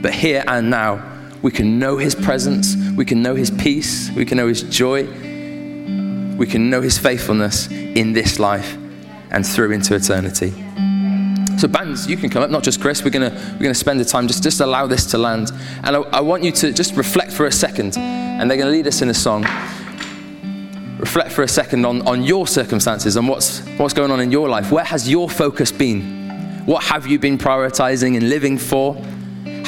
But 0.00 0.14
here 0.14 0.44
and 0.46 0.70
now, 0.70 1.07
we 1.42 1.50
can 1.50 1.78
know 1.78 1.96
His 1.96 2.14
presence, 2.14 2.76
we 2.96 3.04
can 3.04 3.22
know 3.22 3.34
His 3.34 3.50
peace, 3.50 4.10
we 4.10 4.24
can 4.24 4.36
know 4.36 4.48
His 4.48 4.62
joy, 4.62 5.04
we 6.36 6.46
can 6.46 6.70
know 6.70 6.80
His 6.80 6.98
faithfulness 6.98 7.70
in 7.70 8.12
this 8.12 8.38
life 8.38 8.76
and 9.30 9.46
through 9.46 9.72
into 9.72 9.94
eternity. 9.94 10.52
So, 11.58 11.66
bands, 11.66 12.08
you 12.08 12.16
can 12.16 12.30
come 12.30 12.42
up, 12.42 12.50
not 12.50 12.62
just 12.62 12.80
Chris. 12.80 13.02
We're 13.02 13.10
gonna 13.10 13.30
we're 13.54 13.62
gonna 13.62 13.74
spend 13.74 13.98
the 13.98 14.04
time, 14.04 14.28
just, 14.28 14.44
just 14.44 14.60
allow 14.60 14.86
this 14.86 15.06
to 15.06 15.18
land. 15.18 15.50
And 15.82 15.96
I, 15.96 16.00
I 16.00 16.20
want 16.20 16.44
you 16.44 16.52
to 16.52 16.72
just 16.72 16.96
reflect 16.96 17.32
for 17.32 17.46
a 17.46 17.52
second, 17.52 17.96
and 18.38 18.48
they're 18.48 18.56
going 18.56 18.70
to 18.70 18.76
lead 18.76 18.86
us 18.86 19.02
in 19.02 19.08
a 19.08 19.14
song. 19.14 19.42
Reflect 20.98 21.32
for 21.32 21.42
a 21.42 21.48
second 21.48 21.84
on, 21.84 22.06
on 22.06 22.22
your 22.22 22.46
circumstances 22.46 23.16
and 23.16 23.28
what's, 23.28 23.60
what's 23.76 23.94
going 23.94 24.12
on 24.12 24.20
in 24.20 24.30
your 24.30 24.48
life. 24.48 24.70
Where 24.70 24.84
has 24.84 25.08
your 25.08 25.28
focus 25.28 25.72
been? 25.72 26.64
What 26.64 26.84
have 26.84 27.06
you 27.06 27.18
been 27.18 27.38
prioritizing 27.38 28.16
and 28.16 28.28
living 28.28 28.56
for? 28.58 28.94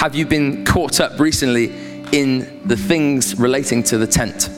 Have 0.00 0.14
you 0.14 0.24
been 0.24 0.64
caught 0.64 0.98
up 0.98 1.20
recently 1.20 1.66
in 2.10 2.66
the 2.66 2.74
things 2.74 3.38
relating 3.38 3.82
to 3.82 3.98
the 3.98 4.06
tent? 4.06 4.48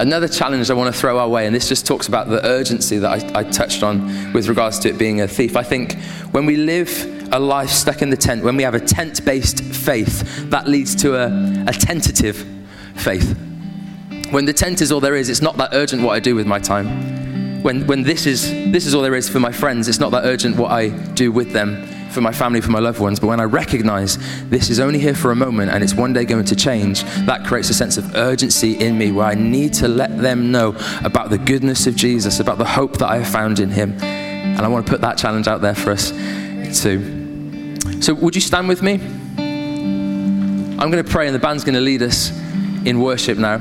Another 0.00 0.28
challenge 0.28 0.70
I 0.70 0.74
want 0.74 0.94
to 0.94 1.00
throw 1.00 1.18
our 1.18 1.28
way, 1.28 1.44
and 1.44 1.52
this 1.52 1.68
just 1.68 1.84
talks 1.84 2.06
about 2.06 2.28
the 2.28 2.46
urgency 2.46 2.98
that 2.98 3.10
I, 3.10 3.40
I, 3.40 3.42
touched 3.42 3.82
on 3.82 4.32
with 4.32 4.46
regards 4.46 4.78
to 4.78 4.88
it 4.88 4.96
being 4.96 5.22
a 5.22 5.26
thief. 5.26 5.56
I 5.56 5.64
think 5.64 5.94
when 6.30 6.46
we 6.46 6.54
live 6.54 7.32
a 7.32 7.40
life 7.40 7.70
stuck 7.70 8.00
in 8.00 8.10
the 8.10 8.16
tent, 8.16 8.44
when 8.44 8.56
we 8.56 8.62
have 8.62 8.76
a 8.76 8.80
tent 8.80 9.24
based 9.24 9.64
faith, 9.64 10.48
that 10.50 10.68
leads 10.68 10.94
to 11.02 11.16
a, 11.16 11.64
a 11.66 11.72
tentative 11.72 12.46
faith. 12.94 13.36
When 14.30 14.44
the 14.44 14.52
tent 14.52 14.82
is 14.82 14.92
all 14.92 15.00
there 15.00 15.16
is, 15.16 15.28
it's 15.28 15.42
not 15.42 15.56
that 15.56 15.70
urgent 15.72 16.04
what 16.04 16.12
I 16.12 16.20
do 16.20 16.36
with 16.36 16.46
my 16.46 16.60
time. 16.60 17.64
When, 17.64 17.88
when 17.88 18.04
this, 18.04 18.24
is, 18.24 18.52
this 18.70 18.86
is 18.86 18.94
all 18.94 19.02
there 19.02 19.16
is 19.16 19.28
for 19.28 19.40
my 19.40 19.50
friends, 19.50 19.88
it's 19.88 19.98
not 19.98 20.12
that 20.12 20.26
urgent 20.26 20.54
what 20.54 20.70
I 20.70 20.90
do 20.90 21.32
with 21.32 21.50
them 21.52 21.97
for 22.10 22.20
my 22.20 22.32
family, 22.32 22.60
for 22.60 22.70
my 22.70 22.78
loved 22.78 23.00
ones. 23.00 23.20
But 23.20 23.28
when 23.28 23.40
I 23.40 23.44
recognize 23.44 24.18
this 24.48 24.70
is 24.70 24.80
only 24.80 24.98
here 24.98 25.14
for 25.14 25.30
a 25.30 25.36
moment 25.36 25.70
and 25.70 25.82
it's 25.84 25.94
one 25.94 26.12
day 26.12 26.24
going 26.24 26.44
to 26.46 26.56
change, 26.56 27.02
that 27.26 27.44
creates 27.46 27.70
a 27.70 27.74
sense 27.74 27.96
of 27.96 28.14
urgency 28.16 28.72
in 28.74 28.98
me 28.98 29.12
where 29.12 29.26
I 29.26 29.34
need 29.34 29.72
to 29.74 29.88
let 29.88 30.18
them 30.18 30.50
know 30.50 30.76
about 31.04 31.30
the 31.30 31.38
goodness 31.38 31.86
of 31.86 31.96
Jesus, 31.96 32.40
about 32.40 32.58
the 32.58 32.64
hope 32.64 32.98
that 32.98 33.08
I 33.08 33.18
have 33.18 33.28
found 33.28 33.60
in 33.60 33.70
Him. 33.70 33.92
And 34.00 34.60
I 34.60 34.68
want 34.68 34.86
to 34.86 34.90
put 34.90 35.00
that 35.02 35.18
challenge 35.18 35.46
out 35.46 35.60
there 35.60 35.74
for 35.74 35.92
us 35.92 36.10
too. 36.80 37.16
So, 38.00 38.14
would 38.14 38.34
you 38.34 38.40
stand 38.40 38.68
with 38.68 38.82
me? 38.82 38.94
I'm 40.78 40.90
going 40.90 41.04
to 41.04 41.10
pray, 41.10 41.26
and 41.26 41.34
the 41.34 41.40
band's 41.40 41.64
going 41.64 41.74
to 41.74 41.80
lead 41.80 42.02
us 42.02 42.30
in 42.84 43.00
worship 43.00 43.38
now. 43.38 43.58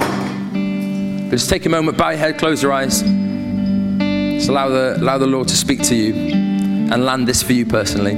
But 0.00 1.36
just 1.36 1.50
take 1.50 1.66
a 1.66 1.68
moment, 1.68 1.98
bow 1.98 2.10
your 2.10 2.18
head, 2.18 2.38
close 2.38 2.62
your 2.62 2.72
eyes. 2.72 3.02
Just 3.02 4.48
allow 4.48 4.68
the, 4.68 4.96
allow 4.96 5.18
the 5.18 5.26
Lord 5.26 5.48
to 5.48 5.56
speak 5.56 5.82
to 5.84 5.94
you 5.94 6.49
and 6.90 7.04
land 7.04 7.28
this 7.28 7.42
for 7.42 7.52
you 7.52 7.64
personally. 7.64 8.14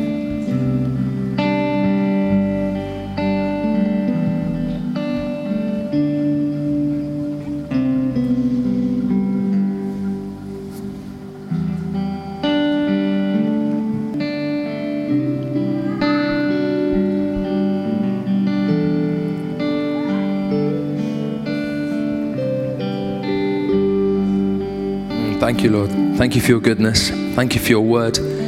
Mm, 25.08 25.38
thank 25.40 25.62
you, 25.62 25.70
Lord. 25.70 25.90
Thank 26.16 26.34
you 26.34 26.40
for 26.40 26.48
your 26.48 26.60
goodness. 26.60 27.10
Thank 27.10 27.54
you 27.54 27.60
for 27.60 27.68
your 27.68 27.82
word 27.82 28.41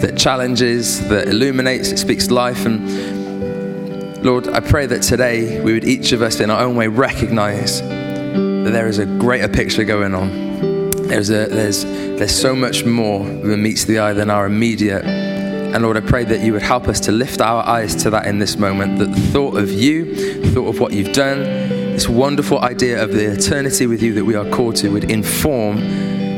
that 0.00 0.16
challenges, 0.16 1.06
that 1.08 1.28
illuminates, 1.28 1.90
it 1.90 1.98
speaks 1.98 2.30
life. 2.30 2.66
And 2.66 4.24
Lord, 4.24 4.48
I 4.48 4.60
pray 4.60 4.86
that 4.86 5.02
today 5.02 5.60
we 5.62 5.72
would 5.72 5.84
each 5.84 6.12
of 6.12 6.22
us 6.22 6.40
in 6.40 6.50
our 6.50 6.60
own 6.62 6.76
way 6.76 6.88
recognize 6.88 7.80
that 7.80 8.70
there 8.72 8.86
is 8.86 8.98
a 8.98 9.06
greater 9.06 9.48
picture 9.48 9.84
going 9.84 10.14
on. 10.14 10.90
There's, 10.90 11.30
a, 11.30 11.46
there's, 11.46 11.84
there's 11.84 12.34
so 12.34 12.54
much 12.54 12.84
more 12.84 13.24
that 13.24 13.56
meets 13.56 13.84
the 13.84 13.98
eye 13.98 14.12
than 14.12 14.30
our 14.30 14.46
immediate. 14.46 15.04
And 15.04 15.82
Lord, 15.82 15.96
I 15.96 16.00
pray 16.00 16.24
that 16.24 16.40
you 16.40 16.52
would 16.52 16.62
help 16.62 16.88
us 16.88 17.00
to 17.00 17.12
lift 17.12 17.40
our 17.40 17.66
eyes 17.66 17.94
to 18.02 18.10
that 18.10 18.26
in 18.26 18.38
this 18.38 18.56
moment, 18.56 18.98
that 18.98 19.12
the 19.12 19.20
thought 19.20 19.56
of 19.56 19.70
you, 19.70 20.40
the 20.42 20.50
thought 20.50 20.68
of 20.68 20.80
what 20.80 20.92
you've 20.92 21.12
done, 21.12 21.42
this 21.92 22.08
wonderful 22.08 22.60
idea 22.60 23.02
of 23.02 23.12
the 23.12 23.32
eternity 23.32 23.86
with 23.86 24.02
you 24.02 24.14
that 24.14 24.24
we 24.24 24.34
are 24.34 24.48
called 24.50 24.76
to 24.76 24.90
would 24.90 25.10
inform 25.10 25.76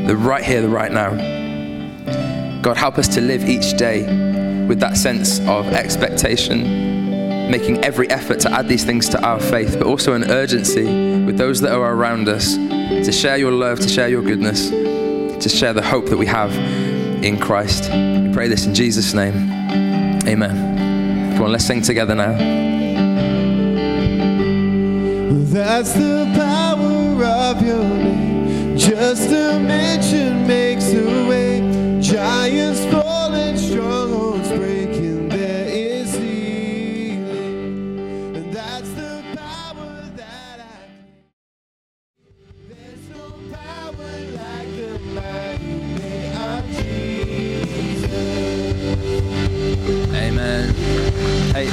the 0.07 0.15
right 0.15 0.43
here, 0.43 0.61
the 0.61 0.69
right 0.69 0.91
now. 0.91 1.42
God, 2.63 2.77
help 2.77 2.97
us 2.97 3.09
to 3.09 3.19
live 3.19 3.43
each 3.43 3.75
day 3.75 4.03
with 4.67 4.79
that 4.79 4.95
sense 4.95 5.41
of 5.41 5.67
expectation, 5.73 7.51
making 7.51 7.83
every 7.83 8.09
effort 8.09 8.39
to 8.39 8.51
add 8.53 8.69
these 8.69 8.85
things 8.85 9.09
to 9.09 9.21
our 9.21 9.37
faith, 9.37 9.75
but 9.77 9.85
also 9.85 10.13
an 10.13 10.31
urgency 10.31 10.85
with 11.25 11.37
those 11.37 11.59
that 11.59 11.73
are 11.73 11.93
around 11.93 12.29
us 12.29 12.55
to 12.55 13.11
share 13.11 13.35
your 13.35 13.51
love, 13.51 13.81
to 13.81 13.89
share 13.89 14.07
your 14.07 14.21
goodness, 14.21 14.69
to 14.69 15.49
share 15.49 15.73
the 15.73 15.81
hope 15.81 16.05
that 16.05 16.15
we 16.15 16.25
have 16.25 16.55
in 17.21 17.37
Christ. 17.37 17.91
We 17.91 18.31
pray 18.31 18.47
this 18.47 18.65
in 18.65 18.73
Jesus' 18.73 19.13
name. 19.13 19.51
Amen. 20.25 21.33
Come 21.35 21.43
on, 21.43 21.51
let's 21.51 21.65
sing 21.65 21.81
together 21.81 22.15
now. 22.15 22.31
That's 25.51 25.91
the 25.91 26.31
power 26.33 27.25
of 27.25 27.61
your 27.61 27.83
name. 27.83 28.77
Just 28.77 29.29
a 29.31 29.59
mention 29.59 30.47
makes 30.47 30.93
a 30.93 31.27
way. 31.27 31.52
Giants 32.13 32.85
fall 32.93 33.33
and 33.33 33.57
strongholds 33.57 34.47
breaking. 34.49 35.29
There 35.29 35.67
is 35.67 36.13
healing. 36.13 37.25
And 38.35 38.53
that's 38.53 38.87
the 38.91 39.23
power 39.35 40.11
that 40.15 40.59
I. 40.59 40.63
There's 42.69 43.09
no 43.09 43.33
power 43.51 44.11
like 44.29 44.75
the 44.77 44.99
mighty 45.15 45.73
name 45.97 46.37
of 46.37 46.63
Jesus. 46.69 48.13
Amen. 50.13 50.69
Hey, 51.55 51.67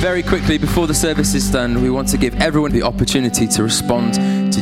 very 0.00 0.22
quickly 0.22 0.56
before 0.56 0.86
the 0.86 0.94
service 0.94 1.34
is 1.34 1.50
done, 1.50 1.82
we 1.82 1.90
want 1.90 2.08
to 2.08 2.16
give 2.16 2.34
everyone 2.40 2.72
the 2.72 2.84
opportunity 2.84 3.46
to 3.48 3.62
respond 3.62 4.18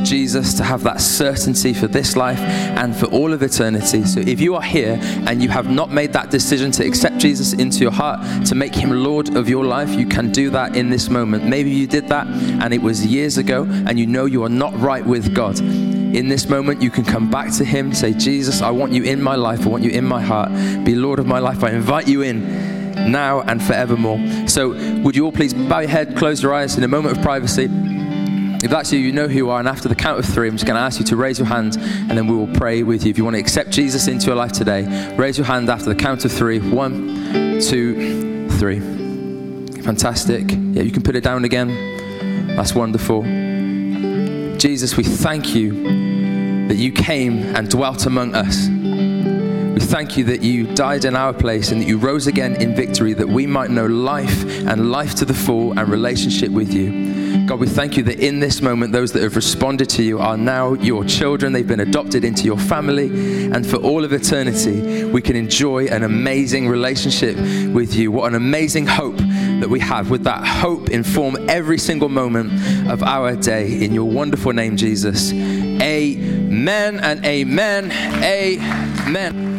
Jesus, 0.06 0.54
to 0.54 0.62
have 0.62 0.84
that 0.84 1.00
certainty 1.00 1.74
for 1.74 1.88
this 1.88 2.16
life 2.16 2.38
and 2.38 2.96
for 2.96 3.06
all 3.06 3.32
of 3.32 3.42
eternity. 3.42 4.04
So 4.04 4.20
if 4.20 4.40
you 4.40 4.54
are 4.54 4.62
here 4.62 4.98
and 5.02 5.42
you 5.42 5.48
have 5.48 5.68
not 5.68 5.90
made 5.90 6.12
that 6.12 6.30
decision 6.30 6.70
to 6.72 6.86
accept 6.86 7.18
Jesus 7.18 7.52
into 7.52 7.80
your 7.80 7.90
heart, 7.90 8.46
to 8.46 8.54
make 8.54 8.74
him 8.74 8.90
Lord 8.90 9.36
of 9.36 9.48
your 9.48 9.64
life, 9.64 9.90
you 9.90 10.06
can 10.06 10.30
do 10.30 10.48
that 10.50 10.76
in 10.76 10.88
this 10.88 11.10
moment. 11.10 11.44
Maybe 11.44 11.70
you 11.70 11.88
did 11.88 12.08
that 12.08 12.26
and 12.28 12.72
it 12.72 12.80
was 12.80 13.04
years 13.04 13.36
ago 13.36 13.64
and 13.64 13.98
you 13.98 14.06
know 14.06 14.26
you 14.26 14.44
are 14.44 14.48
not 14.48 14.78
right 14.80 15.04
with 15.04 15.34
God. 15.34 15.58
In 15.58 16.28
this 16.28 16.48
moment, 16.48 16.80
you 16.80 16.90
can 16.90 17.04
come 17.04 17.28
back 17.28 17.52
to 17.54 17.64
Him, 17.64 17.92
say, 17.92 18.12
Jesus, 18.14 18.62
I 18.62 18.70
want 18.70 18.92
you 18.92 19.02
in 19.02 19.20
my 19.20 19.34
life. 19.34 19.66
I 19.66 19.68
want 19.68 19.82
you 19.82 19.90
in 19.90 20.04
my 20.04 20.22
heart. 20.22 20.50
Be 20.84 20.94
Lord 20.94 21.18
of 21.18 21.26
my 21.26 21.40
life. 21.40 21.64
I 21.64 21.70
invite 21.70 22.08
you 22.08 22.22
in 22.22 23.10
now 23.10 23.42
and 23.42 23.62
forevermore. 23.62 24.48
So, 24.48 24.70
would 25.02 25.16
you 25.16 25.26
all 25.26 25.32
please 25.32 25.52
bow 25.52 25.80
your 25.80 25.90
head, 25.90 26.16
close 26.16 26.42
your 26.42 26.54
eyes 26.54 26.78
in 26.78 26.84
a 26.84 26.88
moment 26.88 27.18
of 27.18 27.22
privacy? 27.22 27.66
If 28.62 28.70
that's 28.70 28.92
you, 28.92 28.98
you 28.98 29.12
know 29.12 29.28
who 29.28 29.34
you 29.34 29.50
are. 29.50 29.58
And 29.58 29.68
after 29.68 29.88
the 29.88 29.94
count 29.94 30.18
of 30.18 30.24
three, 30.24 30.48
I'm 30.48 30.54
just 30.54 30.66
going 30.66 30.76
to 30.76 30.82
ask 30.82 30.98
you 30.98 31.04
to 31.06 31.16
raise 31.16 31.38
your 31.38 31.46
hand 31.46 31.76
and 31.76 32.10
then 32.10 32.26
we 32.26 32.34
will 32.34 32.52
pray 32.54 32.82
with 32.82 33.04
you. 33.04 33.10
If 33.10 33.18
you 33.18 33.24
want 33.24 33.34
to 33.34 33.40
accept 33.40 33.70
Jesus 33.70 34.08
into 34.08 34.26
your 34.26 34.36
life 34.36 34.52
today, 34.52 35.14
raise 35.16 35.36
your 35.38 35.46
hand 35.46 35.68
after 35.68 35.86
the 35.86 35.94
count 35.94 36.24
of 36.24 36.32
three. 36.32 36.58
One, 36.58 37.60
two, 37.60 38.48
three. 38.58 38.80
Fantastic. 39.82 40.50
Yeah, 40.50 40.82
you 40.82 40.90
can 40.90 41.02
put 41.02 41.16
it 41.16 41.22
down 41.22 41.44
again. 41.44 41.68
That's 42.56 42.74
wonderful. 42.74 43.22
Jesus, 44.58 44.96
we 44.96 45.04
thank 45.04 45.54
you 45.54 46.66
that 46.68 46.76
you 46.76 46.90
came 46.90 47.54
and 47.54 47.68
dwelt 47.68 48.06
among 48.06 48.34
us. 48.34 48.68
We 48.68 49.80
thank 49.80 50.16
you 50.16 50.24
that 50.24 50.42
you 50.42 50.74
died 50.74 51.04
in 51.04 51.14
our 51.14 51.34
place 51.34 51.70
and 51.70 51.82
that 51.82 51.86
you 51.86 51.98
rose 51.98 52.26
again 52.26 52.56
in 52.56 52.74
victory 52.74 53.12
that 53.12 53.28
we 53.28 53.46
might 53.46 53.70
know 53.70 53.86
life 53.86 54.44
and 54.66 54.90
life 54.90 55.14
to 55.16 55.26
the 55.26 55.34
full 55.34 55.78
and 55.78 55.88
relationship 55.88 56.50
with 56.50 56.72
you. 56.72 57.05
God, 57.46 57.60
we 57.60 57.66
thank 57.66 57.96
you 57.96 58.02
that 58.04 58.18
in 58.20 58.40
this 58.40 58.60
moment, 58.60 58.92
those 58.92 59.12
that 59.12 59.22
have 59.22 59.36
responded 59.36 59.88
to 59.90 60.02
you 60.02 60.18
are 60.18 60.36
now 60.36 60.74
your 60.74 61.04
children. 61.04 61.52
They've 61.52 61.66
been 61.66 61.80
adopted 61.80 62.24
into 62.24 62.44
your 62.44 62.58
family. 62.58 63.06
And 63.52 63.66
for 63.66 63.76
all 63.76 64.04
of 64.04 64.12
eternity, 64.12 65.04
we 65.04 65.22
can 65.22 65.36
enjoy 65.36 65.86
an 65.86 66.02
amazing 66.02 66.68
relationship 66.68 67.36
with 67.72 67.94
you. 67.94 68.10
What 68.10 68.28
an 68.28 68.34
amazing 68.34 68.86
hope 68.86 69.18
that 69.18 69.68
we 69.68 69.80
have. 69.80 70.10
With 70.10 70.24
that 70.24 70.44
hope, 70.46 70.90
inform 70.90 71.48
every 71.48 71.78
single 71.78 72.08
moment 72.08 72.52
of 72.90 73.02
our 73.02 73.36
day. 73.36 73.84
In 73.84 73.92
your 73.94 74.10
wonderful 74.10 74.52
name, 74.52 74.76
Jesus. 74.76 75.32
Amen 75.32 77.00
and 77.00 77.24
amen. 77.24 77.92
Amen. 78.22 79.55